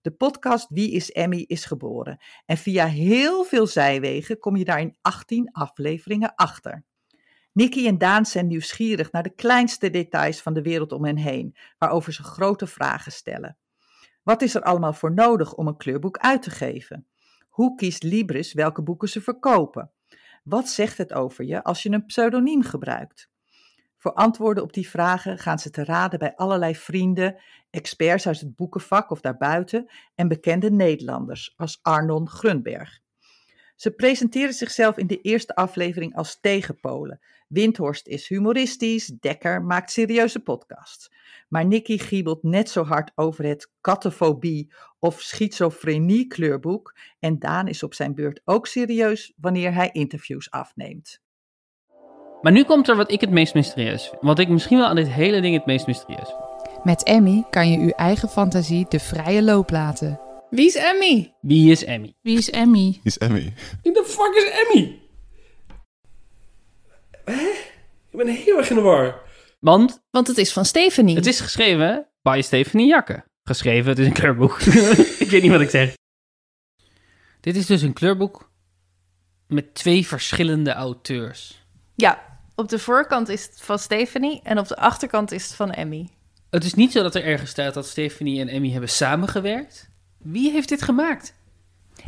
[0.00, 4.80] De podcast Wie is Emmy is geboren en via heel veel zijwegen kom je daar
[4.80, 6.84] in 18 afleveringen achter.
[7.56, 11.56] Nicky en Daan zijn nieuwsgierig naar de kleinste details van de wereld om hen heen,
[11.78, 13.56] waarover ze grote vragen stellen.
[14.22, 17.06] Wat is er allemaal voor nodig om een kleurboek uit te geven?
[17.48, 19.90] Hoe kiest Libris welke boeken ze verkopen?
[20.44, 23.30] Wat zegt het over je als je een pseudoniem gebruikt?
[23.96, 27.36] Voor antwoorden op die vragen gaan ze te raden bij allerlei vrienden,
[27.70, 33.00] experts uit het boekenvak of daarbuiten en bekende Nederlanders als Arnon Grunberg.
[33.76, 37.20] Ze presenteren zichzelf in de eerste aflevering als tegenpolen.
[37.46, 41.10] Windhorst is humoristisch, Dekker maakt serieuze podcasts.
[41.48, 46.94] Maar Nicky giebelt net zo hard over het kattenfobie of schizofrenie kleurboek.
[47.18, 51.20] En Daan is op zijn beurt ook serieus wanneer hij interviews afneemt.
[52.42, 54.22] Maar nu komt er wat ik het meest mysterieus vind.
[54.22, 56.84] Wat ik misschien wel aan dit hele ding het meest mysterieus vind.
[56.84, 60.20] Met Emmy kan je uw eigen fantasie de vrije loop laten.
[60.50, 61.34] Wie is Emmy?
[61.40, 62.14] Wie is Emmy?
[62.22, 62.80] Wie is Emmy?
[62.80, 63.52] Wie is Emmy?
[63.82, 65.05] Wie de fuck is Emmy?
[67.30, 67.50] Hè?
[68.10, 69.20] Ik ben heel erg in de war.
[69.58, 70.02] Want?
[70.10, 71.16] Want het is van Stephanie.
[71.16, 73.24] Het is geschreven bij Stephanie Jakke.
[73.42, 74.60] Geschreven, het is een kleurboek.
[75.24, 75.94] ik weet niet wat ik zeg.
[77.40, 78.50] Dit is dus een kleurboek
[79.46, 81.64] met twee verschillende auteurs.
[81.94, 85.70] Ja, op de voorkant is het van Stephanie en op de achterkant is het van
[85.70, 86.08] Emmy.
[86.50, 89.90] Het is niet zo dat er ergens staat dat Stephanie en Emmy hebben samengewerkt.
[90.18, 91.34] Wie heeft dit gemaakt?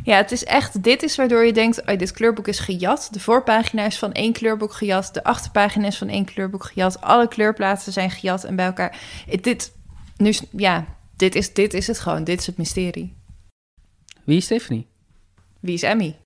[0.04, 3.08] Ja, het is echt, dit is waardoor je denkt, oh, dit kleurboek is gejat.
[3.10, 7.00] De voorpagina is van één kleurboek gejat, de achterpagina is van één kleurboek gejat.
[7.00, 8.98] Alle kleurplaatsen zijn gejat en bij elkaar.
[9.40, 9.72] Dit,
[10.16, 10.84] nu, ja,
[11.16, 13.16] dit is, dit is het gewoon, dit is het mysterie.
[14.24, 14.86] Wie is Stephanie?
[15.60, 16.18] Wie is Emmy?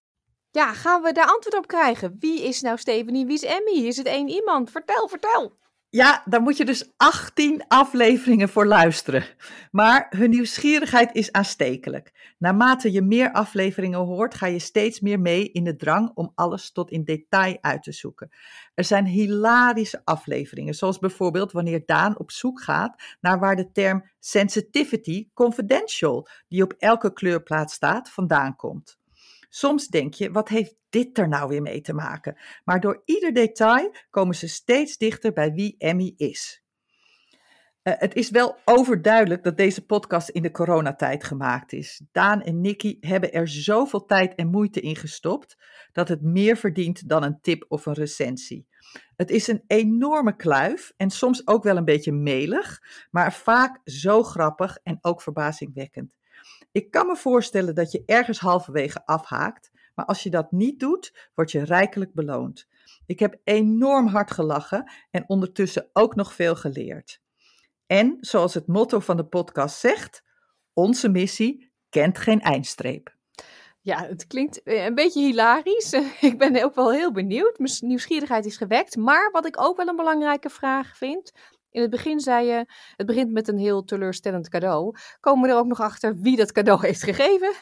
[0.50, 2.16] Ja, gaan we daar antwoord op krijgen?
[2.18, 3.26] Wie is nou Stephanie?
[3.26, 3.86] Wie is Emmy?
[3.86, 4.70] Is het één iemand?
[4.70, 5.52] Vertel, vertel.
[5.94, 9.24] Ja, daar moet je dus 18 afleveringen voor luisteren.
[9.70, 12.34] Maar hun nieuwsgierigheid is aanstekelijk.
[12.38, 16.72] Naarmate je meer afleveringen hoort, ga je steeds meer mee in de drang om alles
[16.72, 18.30] tot in detail uit te zoeken.
[18.74, 24.10] Er zijn hilarische afleveringen, zoals bijvoorbeeld wanneer Daan op zoek gaat naar waar de term
[24.18, 29.00] sensitivity confidential, die op elke kleurplaat staat, vandaan komt.
[29.54, 32.36] Soms denk je, wat heeft dit er nou weer mee te maken?
[32.64, 36.62] Maar door ieder detail komen ze steeds dichter bij wie Emmy is.
[37.82, 42.02] Uh, het is wel overduidelijk dat deze podcast in de coronatijd gemaakt is.
[42.12, 45.56] Daan en Nicky hebben er zoveel tijd en moeite in gestopt
[45.92, 48.66] dat het meer verdient dan een tip of een recensie.
[49.16, 54.22] Het is een enorme kluif en soms ook wel een beetje melig, maar vaak zo
[54.22, 56.14] grappig en ook verbazingwekkend.
[56.72, 61.30] Ik kan me voorstellen dat je ergens halverwege afhaakt, maar als je dat niet doet,
[61.34, 62.68] word je rijkelijk beloond.
[63.06, 67.20] Ik heb enorm hard gelachen en ondertussen ook nog veel geleerd.
[67.86, 70.24] En zoals het motto van de podcast zegt,
[70.72, 73.16] onze missie kent geen eindstreep.
[73.80, 75.92] Ja, het klinkt eh, een beetje hilarisch.
[76.20, 77.58] Ik ben ook wel heel benieuwd.
[77.58, 78.96] Mijn nieuwsgierigheid is gewekt.
[78.96, 81.32] Maar wat ik ook wel een belangrijke vraag vind,
[81.72, 84.96] in het begin zei je, het begint met een heel teleurstellend cadeau.
[85.20, 87.52] Komen we er ook nog achter wie dat cadeau heeft gegeven?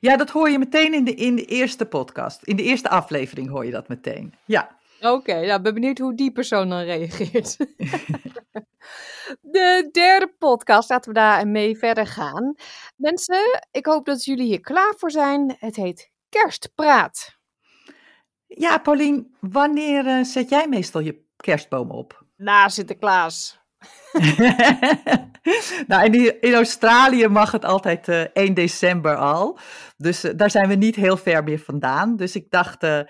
[0.00, 2.42] Ja, dat hoor je meteen in de, in de eerste podcast.
[2.42, 4.34] In de eerste aflevering hoor je dat meteen.
[4.44, 4.76] Ja.
[5.00, 7.56] Oké, okay, nou ben benieuwd hoe die persoon dan reageert.
[9.40, 12.54] de derde podcast, laten we daar mee verder gaan.
[12.96, 15.56] Mensen, ik hoop dat jullie hier klaar voor zijn.
[15.58, 17.36] Het heet Kerstpraat.
[18.46, 22.25] Ja, Paulien, wanneer uh, zet jij meestal je kerstboom op?
[22.36, 23.58] Na Sinterklaas.
[25.86, 29.58] nou, in, Australië mag het altijd uh, 1 december al.
[29.96, 32.16] Dus uh, daar zijn we niet heel ver meer vandaan.
[32.16, 33.00] Dus ik dacht, uh,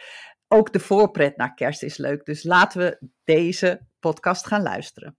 [0.48, 2.24] ook de voorpret naar kerst is leuk.
[2.24, 5.16] Dus laten we deze podcast gaan luisteren.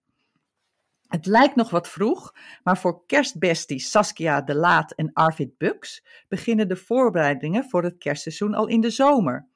[1.08, 6.68] Het lijkt nog wat vroeg, maar voor kerstbesties Saskia de Laat en Arvid Bux beginnen
[6.68, 9.48] de voorbereidingen voor het kerstseizoen al in de zomer.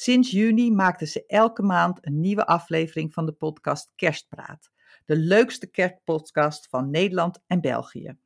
[0.00, 4.70] Sinds juni maakten ze elke maand een nieuwe aflevering van de podcast Kerstpraat.
[5.04, 8.18] De leukste kerstpodcast van Nederland en België.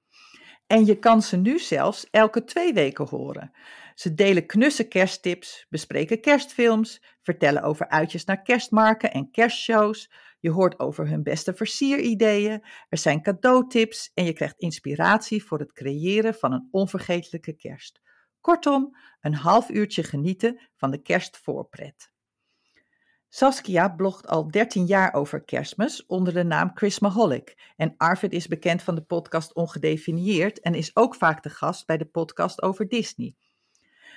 [0.67, 3.53] En je kan ze nu zelfs elke twee weken horen.
[3.95, 10.13] Ze delen knusse kersttips, bespreken kerstfilms, vertellen over uitjes naar kerstmarken en kerstshows.
[10.41, 15.73] Je hoort over hun beste versierideeën, er zijn cadeautips en je krijgt inspiratie voor het
[15.73, 18.01] creëren van een onvergetelijke kerst.
[18.43, 22.13] Kortom, een half uurtje genieten van de kerstvoorpret.
[23.29, 27.73] Saskia blogt al 13 jaar over kerstmis onder de naam Christmaholic.
[27.77, 31.97] En Arvid is bekend van de podcast Ongedefinieerd en is ook vaak de gast bij
[31.97, 33.35] de podcast over Disney.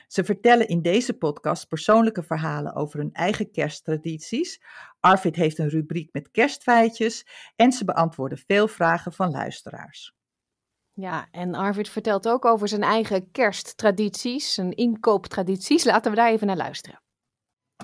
[0.07, 4.61] Ze vertellen in deze podcast persoonlijke verhalen over hun eigen kersttradities.
[4.99, 10.15] Arvid heeft een rubriek met kerstfeitjes en ze beantwoorden veel vragen van luisteraars.
[10.97, 15.83] Ja, en Arvid vertelt ook over zijn eigen kersttradities, zijn inkooptradities.
[15.83, 16.99] Laten we daar even naar luisteren.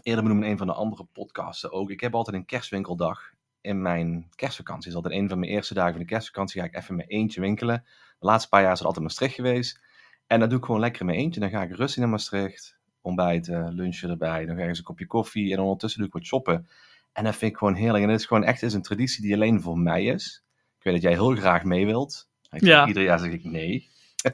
[0.02, 1.90] Eerder benoemde een van de andere podcasten ook.
[1.90, 4.90] Ik heb altijd een kerstwinkeldag in mijn kerstvakantie.
[4.90, 6.62] is altijd een van mijn eerste dagen van de kerstvakantie.
[6.62, 7.84] Ga ik even mijn eentje winkelen.
[8.20, 9.80] De laatste paar jaar is het altijd Maastricht geweest.
[10.28, 11.40] En dat doe ik gewoon lekker in eentje.
[11.40, 12.78] Dan ga ik rustig naar Maastricht.
[13.02, 14.46] Ontbijten, lunchen erbij.
[14.46, 15.54] Dan ga ik eens een kopje koffie.
[15.54, 16.68] En ondertussen doe ik wat shoppen.
[17.12, 18.04] En dat vind ik gewoon heerlijk.
[18.04, 20.44] En het is gewoon echt is een traditie die alleen voor mij is.
[20.78, 22.30] Ik weet dat jij heel graag mee wilt.
[22.52, 22.88] Ik ja.
[22.88, 23.90] Ieder jaar zeg ik nee.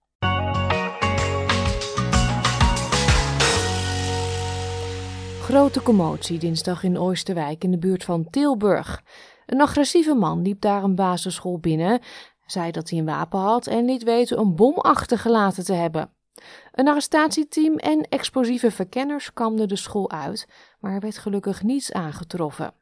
[5.47, 9.03] Grote commotie dinsdag in Oosterwijk in de buurt van Tilburg.
[9.47, 12.01] Een agressieve man liep daar een basisschool binnen,
[12.47, 16.11] zei dat hij een wapen had en liet weten een bom achtergelaten te hebben.
[16.73, 20.49] Een arrestatieteam en explosieve verkenners kamden de school uit,
[20.81, 22.73] maar er werd gelukkig niets aangetroffen.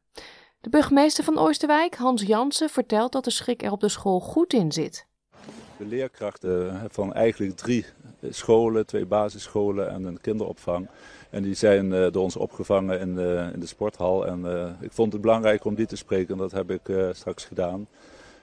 [0.61, 4.53] De burgemeester van Oosterwijk, Hans Jansen, vertelt dat de schrik er op de school goed
[4.53, 5.07] in zit.
[5.79, 7.85] De leerkrachten van eigenlijk drie
[8.31, 10.89] scholen, twee basisscholen en een kinderopvang.
[11.31, 14.27] En die zijn uh, door ons opgevangen in de, in de sporthal.
[14.27, 16.81] En uh, ik vond het belangrijk om die te spreken en dat heb ik
[17.13, 17.87] straks gedaan.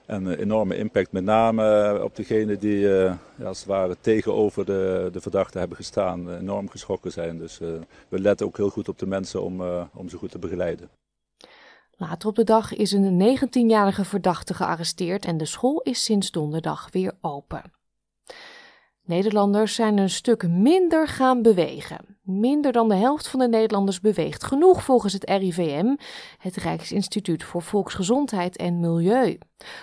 [0.06, 2.88] En een enorme impact, met name op degenen die
[3.44, 7.38] als het ware tegenover de, de verdachte hebben gestaan, enorm geschrokken zijn.
[7.38, 7.58] Dus
[8.08, 10.88] we letten ook heel goed op de mensen om, om ze goed te begeleiden.
[12.08, 16.88] Later op de dag is een 19-jarige verdachte gearresteerd en de school is sinds donderdag
[16.90, 17.62] weer open.
[19.02, 22.18] Nederlanders zijn een stuk minder gaan bewegen.
[22.22, 25.96] Minder dan de helft van de Nederlanders beweegt genoeg volgens het RIVM,
[26.38, 29.38] het Rijksinstituut voor Volksgezondheid en Milieu.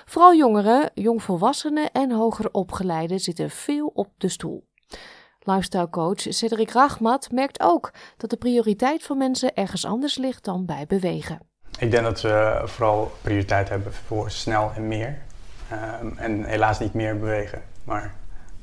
[0.05, 4.67] Vooral jongeren, jongvolwassenen en hoger opgeleiden zitten veel op de stoel.
[5.39, 10.85] Lifestylecoach Cedric Rachmat merkt ook dat de prioriteit van mensen ergens anders ligt dan bij
[10.85, 11.48] bewegen.
[11.79, 15.17] Ik denk dat we vooral prioriteit hebben voor snel en meer.
[16.01, 18.13] Um, en helaas niet meer bewegen, maar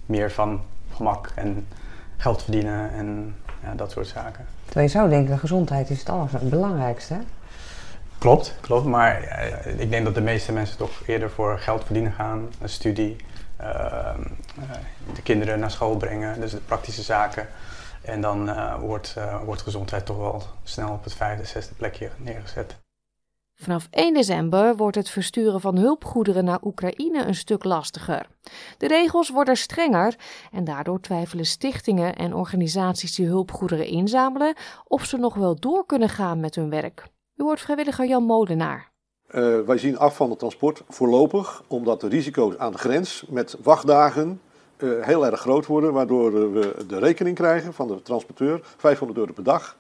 [0.07, 0.63] meer van
[0.95, 1.69] gemak en
[2.17, 4.47] geld verdienen en ja, dat soort zaken.
[4.65, 7.15] Terwijl je zou denken, gezondheid is het allerbelangrijkste.
[7.15, 7.21] Hè?
[8.19, 8.87] Klopt, klopt.
[8.87, 12.69] Maar uh, ik denk dat de meeste mensen toch eerder voor geld verdienen gaan, een
[12.69, 13.17] studie,
[13.61, 14.71] uh, uh,
[15.15, 17.49] de kinderen naar school brengen, dus de praktische zaken.
[18.03, 18.51] En dan
[18.81, 22.77] wordt, wordt gezondheid toch wel snel op het vijfde, zesde plekje neergezet.
[23.59, 28.27] Vanaf 1 december wordt het versturen van hulpgoederen naar Oekraïne een stuk lastiger.
[28.79, 30.17] De regels worden strenger
[30.53, 34.55] en daardoor twijfelen stichtingen en organisaties die hulpgoederen inzamelen
[34.87, 37.07] of ze nog wel door kunnen gaan met hun werk.
[37.37, 38.91] U hoort vrijwilliger Jan Molenaar.
[39.31, 43.57] Uh, wij zien af van het transport voorlopig, omdat de risico's aan de grens met
[43.63, 44.41] wachtdagen
[44.79, 49.33] uh, heel erg groot worden, waardoor we de rekening krijgen van de transporteur, 500 euro
[49.33, 49.77] per dag.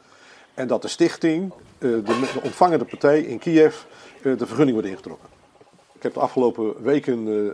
[0.56, 3.76] En dat de stichting, de, de ontvangende partij in Kiev,
[4.22, 5.28] de vergunning wordt ingetrokken.
[5.92, 7.50] Ik heb de afgelopen weken uh,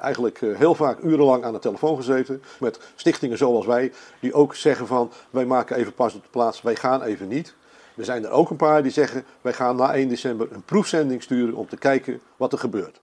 [0.00, 4.86] eigenlijk heel vaak urenlang aan de telefoon gezeten met stichtingen zoals wij, die ook zeggen
[4.86, 7.54] van wij maken even pas op de plaats, wij gaan even niet.
[7.96, 11.22] Er zijn er ook een paar die zeggen wij gaan na 1 december een proefzending
[11.22, 13.00] sturen om te kijken wat er gebeurt.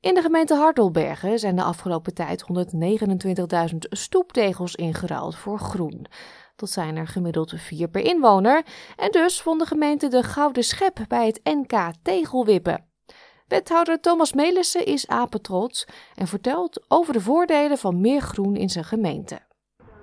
[0.00, 2.44] In de gemeente Hartelbergen zijn de afgelopen tijd
[3.72, 6.06] 129.000 stoeptegels ingeruild voor groen.
[6.68, 8.62] Zijn er gemiddeld vier per inwoner.
[8.96, 12.86] En dus vond de gemeente de gouden schep bij het NK Tegelwippen.
[13.46, 18.84] Wethouder Thomas Melissen is apetrots en vertelt over de voordelen van meer groen in zijn
[18.84, 19.40] gemeente.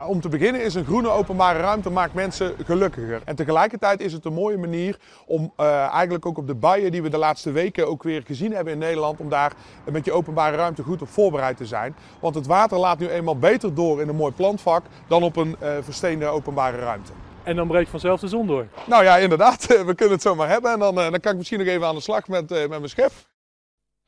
[0.07, 3.21] Om te beginnen is een groene openbare ruimte maakt mensen gelukkiger.
[3.25, 7.01] En tegelijkertijd is het een mooie manier om uh, eigenlijk ook op de buien die
[7.01, 9.53] we de laatste weken ook weer gezien hebben in Nederland, om daar
[9.91, 11.95] met je openbare ruimte goed op voorbereid te zijn.
[12.19, 15.55] Want het water laat nu eenmaal beter door in een mooi plantvak dan op een
[15.63, 17.11] uh, versteende openbare ruimte.
[17.43, 18.67] En dan breekt vanzelf de zon door.
[18.85, 19.65] Nou ja, inderdaad.
[19.85, 20.71] We kunnen het zomaar hebben.
[20.71, 22.89] En dan, uh, dan kan ik misschien nog even aan de slag met, met mijn
[22.89, 23.11] schep.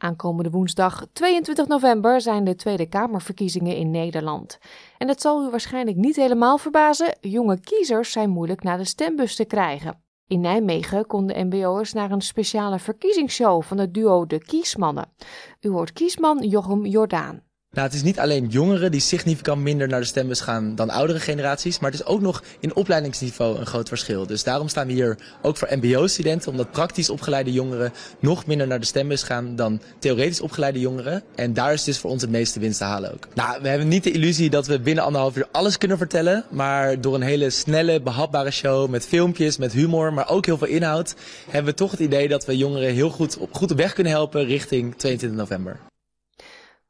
[0.02, 4.60] Aankomende woensdag 22 november zijn de Tweede Kamerverkiezingen in Nederland.
[4.98, 9.36] En het zal u waarschijnlijk niet helemaal verbazen, jonge kiezers zijn moeilijk naar de stembus
[9.36, 10.04] te krijgen.
[10.28, 15.14] In Nijmegen konden MBO'ers naar een speciale verkiezingsshow van het duo De Kiesmannen.
[15.60, 17.51] U hoort kiesman Jochem Jordaan.
[17.76, 21.20] Nou, het is niet alleen jongeren die significant minder naar de stembus gaan dan oudere
[21.20, 24.28] generaties, maar het is ook nog in opleidingsniveau een groot verschil.
[24.28, 28.80] Dus daarom staan we hier ook voor MBO-studenten, omdat praktisch opgeleide jongeren nog minder naar
[28.80, 31.24] de stembus gaan dan theoretisch opgeleide jongeren.
[31.36, 33.28] En daar is dus voor ons het meeste winst te halen ook.
[33.34, 37.02] Nou, we hebben niet de illusie dat we binnen anderhalf uur alles kunnen vertellen, maar
[37.02, 41.16] door een hele snelle, behapbare show met filmpjes, met humor, maar ook heel veel inhoud,
[41.50, 44.14] hebben we toch het idee dat we jongeren heel goed op, goed op weg kunnen
[44.14, 45.91] helpen richting 22 november.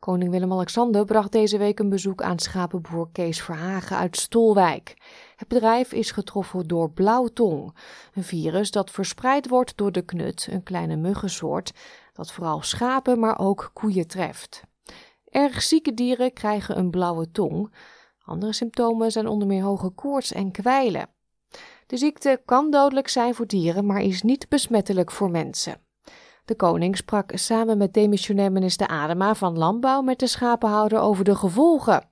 [0.02, 4.98] Koning Willem-Alexander bracht deze week een bezoek aan schapenboer Kees Verhagen uit Stolwijk.
[5.36, 7.76] Het bedrijf is getroffen door blauwtong,
[8.14, 11.72] een virus dat verspreid wordt door de knut, een kleine muggensoort
[12.14, 14.64] dat vooral schapen, maar ook koeien treft.
[15.30, 17.74] Erg zieke dieren krijgen een blauwe tong.
[18.24, 21.10] Andere symptomen zijn onder meer hoge koorts en kwijlen.
[21.88, 25.82] De ziekte kan dodelijk zijn voor dieren, maar is niet besmettelijk voor mensen.
[26.46, 31.36] De koning sprak samen met demissionair minister Adema van Landbouw met de schapenhouder over de
[31.36, 32.04] gevolgen.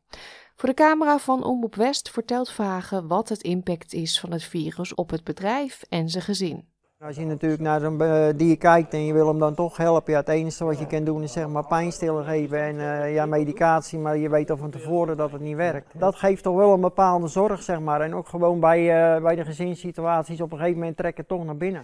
[0.56, 4.94] Voor de camera van Omroep West vertelt Vragen wat het impact is van het virus
[4.94, 6.68] op het bedrijf en zijn gezin.
[7.00, 10.14] Als je natuurlijk naar zo'n uh, dier kijkt en je wil hem dan toch helpen,
[10.14, 13.26] ja, het enige wat je kan doen is zeg maar pijnstiller geven en uh, ja,
[13.26, 16.00] medicatie, maar je weet al van tevoren dat het niet werkt.
[16.00, 18.02] Dat geeft toch wel een bepaalde zorg, zeg maar.
[18.02, 18.80] En ook gewoon bij,
[19.16, 21.84] uh, bij de gezinssituaties op een gegeven moment trekken toch naar binnen.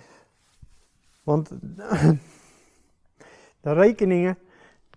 [1.24, 1.52] Want
[3.66, 4.38] de rekeningen,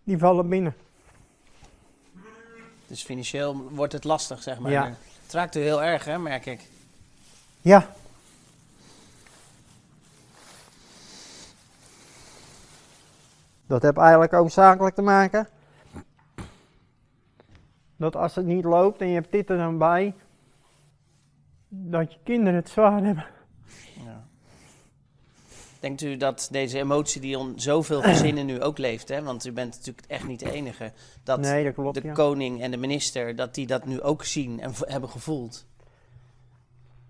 [0.05, 0.75] die vallen binnen.
[2.87, 4.71] Dus financieel wordt het lastig, zeg maar.
[4.71, 4.95] Ja.
[5.23, 6.69] Het raakt u heel erg, hè, merk ik.
[7.61, 7.91] Ja.
[13.67, 15.49] Dat heeft eigenlijk ook zakelijk te maken.
[17.97, 20.15] Dat als het niet loopt en je hebt dit er dan bij,
[21.69, 23.27] dat je kinderen het zwaar hebben.
[25.81, 29.23] Denkt u dat deze emotie die on zoveel gezinnen nu ook leeft, hè?
[29.23, 30.93] want u bent natuurlijk echt niet de enige,
[31.25, 32.13] dat, Nee, dat klopt, de ja.
[32.13, 35.67] koning en de minister, dat die dat nu ook zien en hebben gevoeld?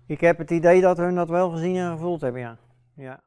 [0.05, 2.57] Ik heb het idee dat hun dat wel gezien en gevoeld hebben, ja.
[2.95, 3.23] ja.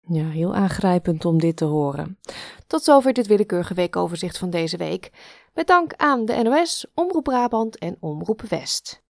[0.00, 2.18] Ja, heel aangrijpend om dit te horen.
[2.66, 5.10] Tot zover dit willekeurige weekoverzicht van deze week.
[5.54, 9.06] Met dank aan de NOS, Omroep Brabant en Omroep West.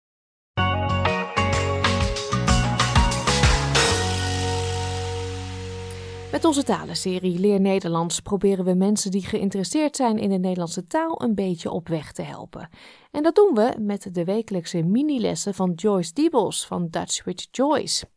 [6.32, 11.22] Met onze talenserie Leer Nederlands proberen we mensen die geïnteresseerd zijn in de Nederlandse taal
[11.22, 12.70] een beetje op weg te helpen.
[13.12, 18.10] En dat doen we met de wekelijkse minilessen van Joyce Diebels van Dutch with Joyce.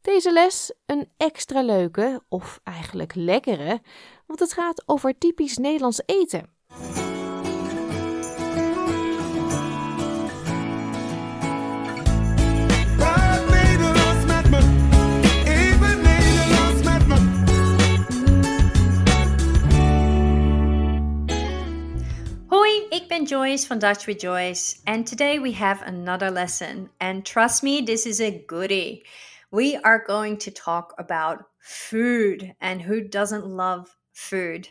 [0.00, 3.80] Deze les een extra leuke, of eigenlijk lekkere,
[4.26, 6.50] want het gaat over typisch Nederlands eten.
[23.00, 26.90] Ik ben Joyce van Dutch with Joyce, and today we have another lesson.
[26.98, 29.04] And trust me, this is a goodie.
[29.50, 34.68] We are going to talk about food, and who doesn't love food?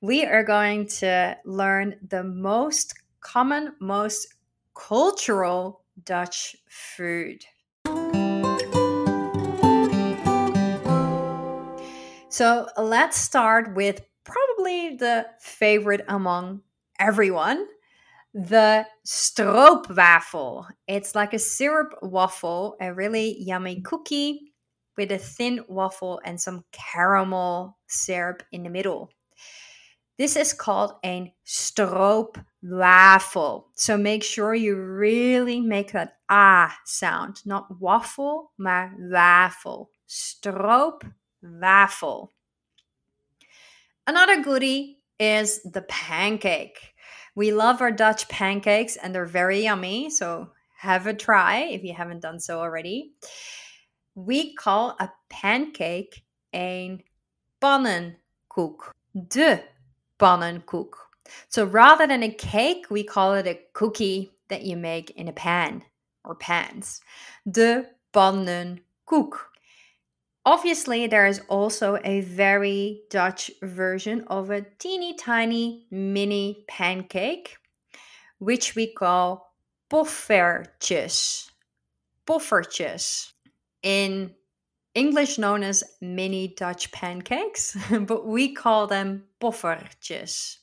[0.00, 4.34] We are going to learn the most common, most
[4.74, 7.44] cultural Dutch food.
[12.30, 16.62] So let's start with probably the favorite among
[16.98, 17.66] everyone
[18.36, 20.66] the stroopwafel.
[20.86, 24.52] It's like a syrup waffle, a really yummy cookie
[24.98, 29.10] with a thin waffle and some caramel syrup in the middle.
[30.18, 33.64] This is called a stroopwafel.
[33.74, 39.88] So make sure you really make that ah sound, not waffle, maar waffle.
[40.08, 42.28] Stroopwafel.
[44.06, 46.94] Another goodie is the pancake.
[47.34, 51.94] We love our Dutch pancakes and they're very yummy, so have a try if you
[51.94, 53.12] haven't done so already.
[54.14, 57.02] We call a pancake een
[57.60, 58.94] pannenkoek.
[59.28, 59.62] De
[60.18, 60.94] pannenkoek.
[61.48, 65.32] So rather than a cake, we call it a cookie that you make in a
[65.32, 65.82] pan
[66.24, 67.00] or pans.
[67.50, 69.50] De pannenkoek.
[70.46, 77.56] Obviously, there is also a very Dutch version of a teeny tiny mini pancake,
[78.38, 79.52] which we call
[79.90, 81.50] poffertjes.
[82.28, 83.32] Poffertjes.
[83.82, 84.36] In
[84.94, 90.58] English known as mini Dutch pancakes, but we call them poffertjes.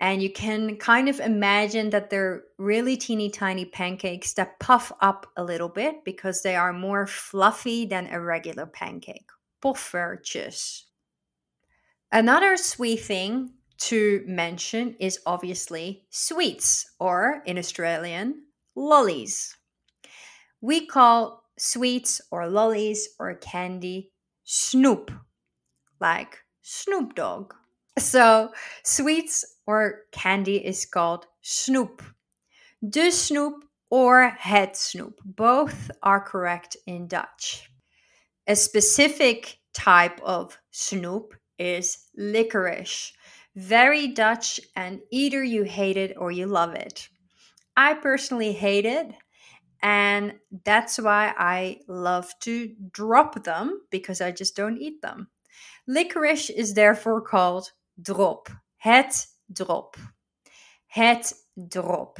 [0.00, 5.26] And you can kind of imagine that they're really teeny tiny pancakes that puff up
[5.36, 9.28] a little bit because they are more fluffy than a regular pancake.
[9.62, 10.84] Poffertjes.
[12.10, 18.44] Another sweet thing to mention is obviously sweets, or in Australian,
[18.74, 19.56] lollies.
[20.62, 24.12] We call sweets or lollies or candy
[24.44, 25.10] snoop,
[26.00, 27.54] like Snoop Dogg.
[28.00, 28.50] So,
[28.82, 32.00] sweets or candy is called snoep.
[32.88, 35.18] De snoep or het snoep.
[35.24, 37.70] Both are correct in Dutch.
[38.46, 43.12] A specific type of snoep is licorice.
[43.54, 47.08] Very Dutch, and either you hate it or you love it.
[47.76, 49.12] I personally hate it,
[49.82, 50.34] and
[50.64, 55.28] that's why I love to drop them because I just don't eat them.
[55.86, 57.72] Licorice is therefore called
[58.02, 58.48] drop.
[58.76, 59.96] Het drop.
[60.86, 62.18] Het drop.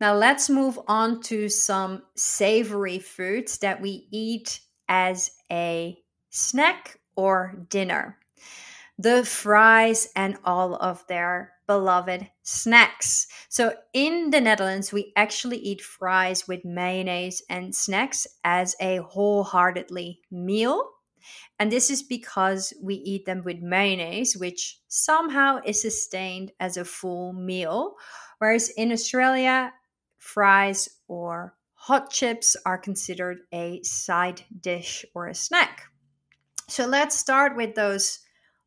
[0.00, 5.98] Now let's move on to some savory foods that we eat as a
[6.30, 8.18] snack or dinner.
[8.98, 13.26] The fries and all of their beloved snacks.
[13.48, 20.20] So in the Netherlands, we actually eat fries with mayonnaise and snacks as a wholeheartedly
[20.30, 20.90] meal.
[21.58, 26.84] And this is because we eat them with mayonnaise, which somehow is sustained as a
[26.84, 27.94] full meal.
[28.38, 29.72] Whereas in Australia,
[30.18, 35.84] fries or hot chips are considered a side dish or a snack.
[36.68, 38.18] So let's start with those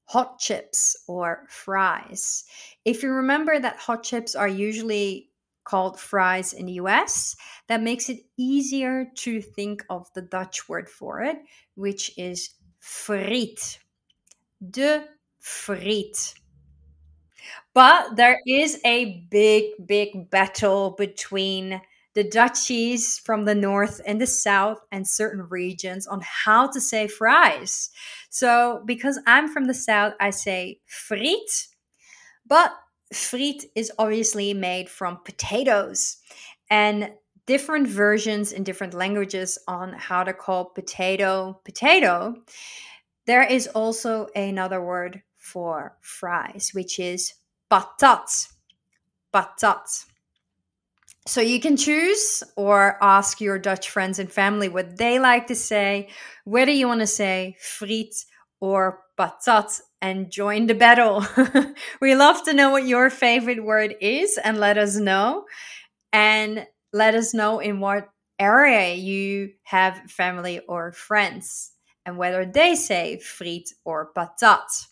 [0.05, 2.45] hot chips or fries.
[2.85, 5.29] If you remember that hot chips are usually
[5.65, 7.35] called fries in the US,
[7.67, 11.37] that makes it easier to think of the Dutch word for it,
[11.75, 12.49] which is
[12.79, 13.79] friet.
[14.71, 15.05] De
[15.39, 16.33] friet.
[17.73, 21.81] But there is a big, big battle between
[22.15, 27.07] the Dutchies from the north and the south and certain regions on how to say
[27.07, 27.91] fries.
[28.29, 31.67] So, because I'm from the south, I say friet,
[32.45, 32.73] but
[33.13, 36.17] friet is obviously made from potatoes
[36.69, 37.11] and
[37.49, 42.35] different versions in different languages on how to call potato potato.
[43.25, 47.33] There is also another word for fries, which is
[47.71, 48.49] patat.
[49.33, 50.05] Patat.
[51.25, 55.55] So you can choose or ask your Dutch friends and family what they like to
[55.55, 56.09] say,
[56.45, 58.13] whether you want to say friet
[58.59, 61.25] or patat and join the battle.
[61.99, 65.45] we love to know what your favorite word is and let us know.
[66.13, 68.09] And let us know in what
[68.39, 71.71] area you have family or friends
[72.05, 74.87] and whether they say friet or patat.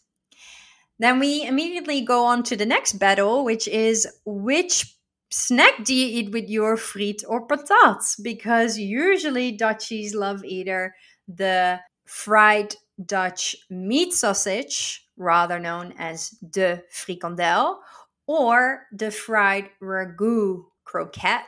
[1.00, 4.98] Then we immediately go on to the next battle, which is which
[5.30, 8.22] snack do you eat with your friet or patat?
[8.22, 10.96] Because usually Dutchies love either
[11.28, 12.76] the fried
[13.06, 17.78] Dutch meat sausage, rather known as de frikandel,
[18.26, 21.46] or the fried ragout croquette,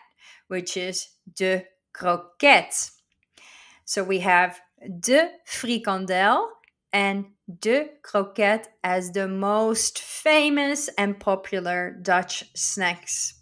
[0.50, 2.92] which is de croquette.
[3.86, 4.60] So we have
[5.00, 6.48] de frikandel
[6.94, 7.26] and
[7.60, 13.36] de croquette as the most famous and popular Dutch snacks.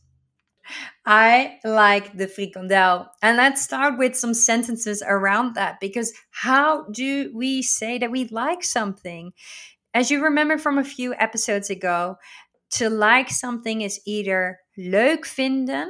[1.06, 3.08] I like the frikandel.
[3.22, 8.26] And let's start with some sentences around that because how do we say that we
[8.26, 9.32] like something?
[9.94, 12.18] As you remember from a few episodes ago,
[12.72, 15.88] to like something is either leuk vinden,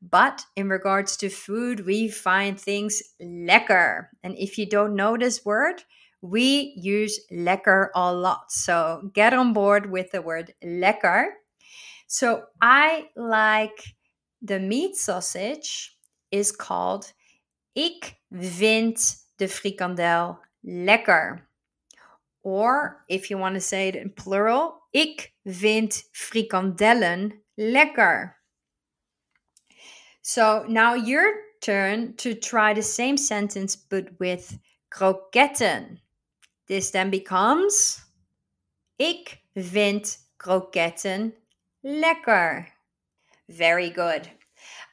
[0.00, 4.08] but in regards to food, we find things lekker.
[4.22, 5.82] And if you don't know this word,
[6.20, 8.50] we use lekker a lot.
[8.50, 11.26] So get on board with the word lekker.
[12.06, 13.82] So I like
[14.40, 15.96] the meat sausage
[16.30, 17.12] is called
[17.74, 21.46] Ik vind de frikandel lekker.
[22.42, 28.37] Or if you want to say it in plural, Ik vind frikandellen lekker.
[30.28, 34.58] So now your turn to try the same sentence but with
[34.90, 36.00] kroketten.
[36.66, 37.98] This then becomes
[38.98, 41.32] Ik vind kroketten
[41.82, 42.66] lekker.
[43.48, 44.28] Very good.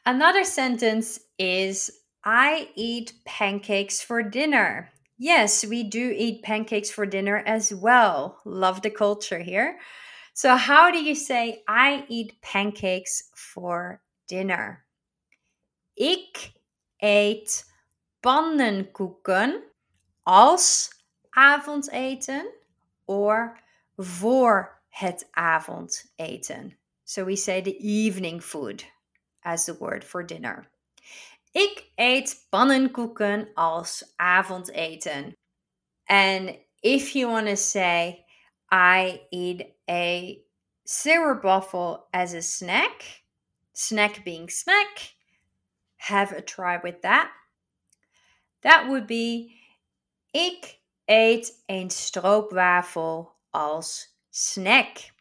[0.06, 1.92] Another sentence is
[2.24, 4.90] I eat pancakes for dinner.
[5.18, 8.40] Yes, we do eat pancakes for dinner as well.
[8.46, 9.80] Love the culture here.
[10.34, 14.85] So, how do you say I eat pancakes for dinner?
[15.96, 16.52] Ik
[16.98, 17.74] eet
[18.20, 19.64] pannenkoeken
[20.24, 20.90] als
[21.30, 22.54] avondeten
[23.06, 23.60] or
[23.98, 26.78] voor het avondeten.
[27.04, 28.86] So we say the evening food
[29.40, 30.70] as the word for dinner.
[31.52, 35.38] Ik eet pannenkoeken als avondeten.
[36.06, 38.26] And if you want to say,
[38.72, 40.36] I eat a
[40.84, 43.24] syrup waffle as a snack,
[43.74, 45.15] snack being snack,
[46.08, 47.32] have a try with that.
[48.62, 49.56] That would be
[50.32, 55.14] ik eet een stroopwafel als snack.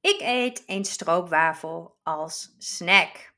[0.00, 3.34] Ik eet een stroopwafel als snack.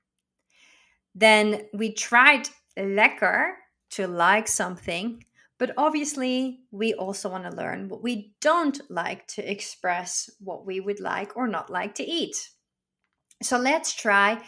[1.19, 3.57] Then we tried lekker
[3.89, 5.27] to like something,
[5.59, 10.81] but obviously we also want to learn what we don't like to express what we
[10.81, 12.51] would like or not like to eat.
[13.43, 14.43] So let's try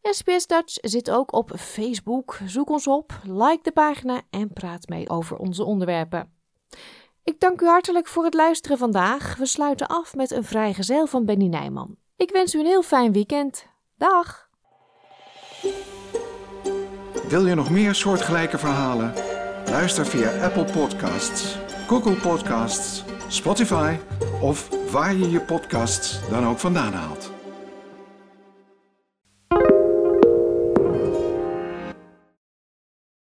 [0.02, 2.38] SBS Dutch zit ook op Facebook.
[2.46, 6.34] Zoek ons op, like de pagina en praat mee over onze onderwerpen.
[7.24, 9.36] Ik dank u hartelijk voor het luisteren vandaag.
[9.36, 12.04] We sluiten af met een vrijgezel van Benny Nijman.
[12.18, 13.68] Ik wens u een heel fijn weekend.
[13.98, 14.50] Dag!
[17.28, 19.14] Wil je nog meer soortgelijke verhalen?
[19.66, 21.58] Luister via Apple Podcasts,
[21.88, 23.96] Google Podcasts, Spotify
[24.42, 27.35] of waar je je podcasts dan ook vandaan haalt.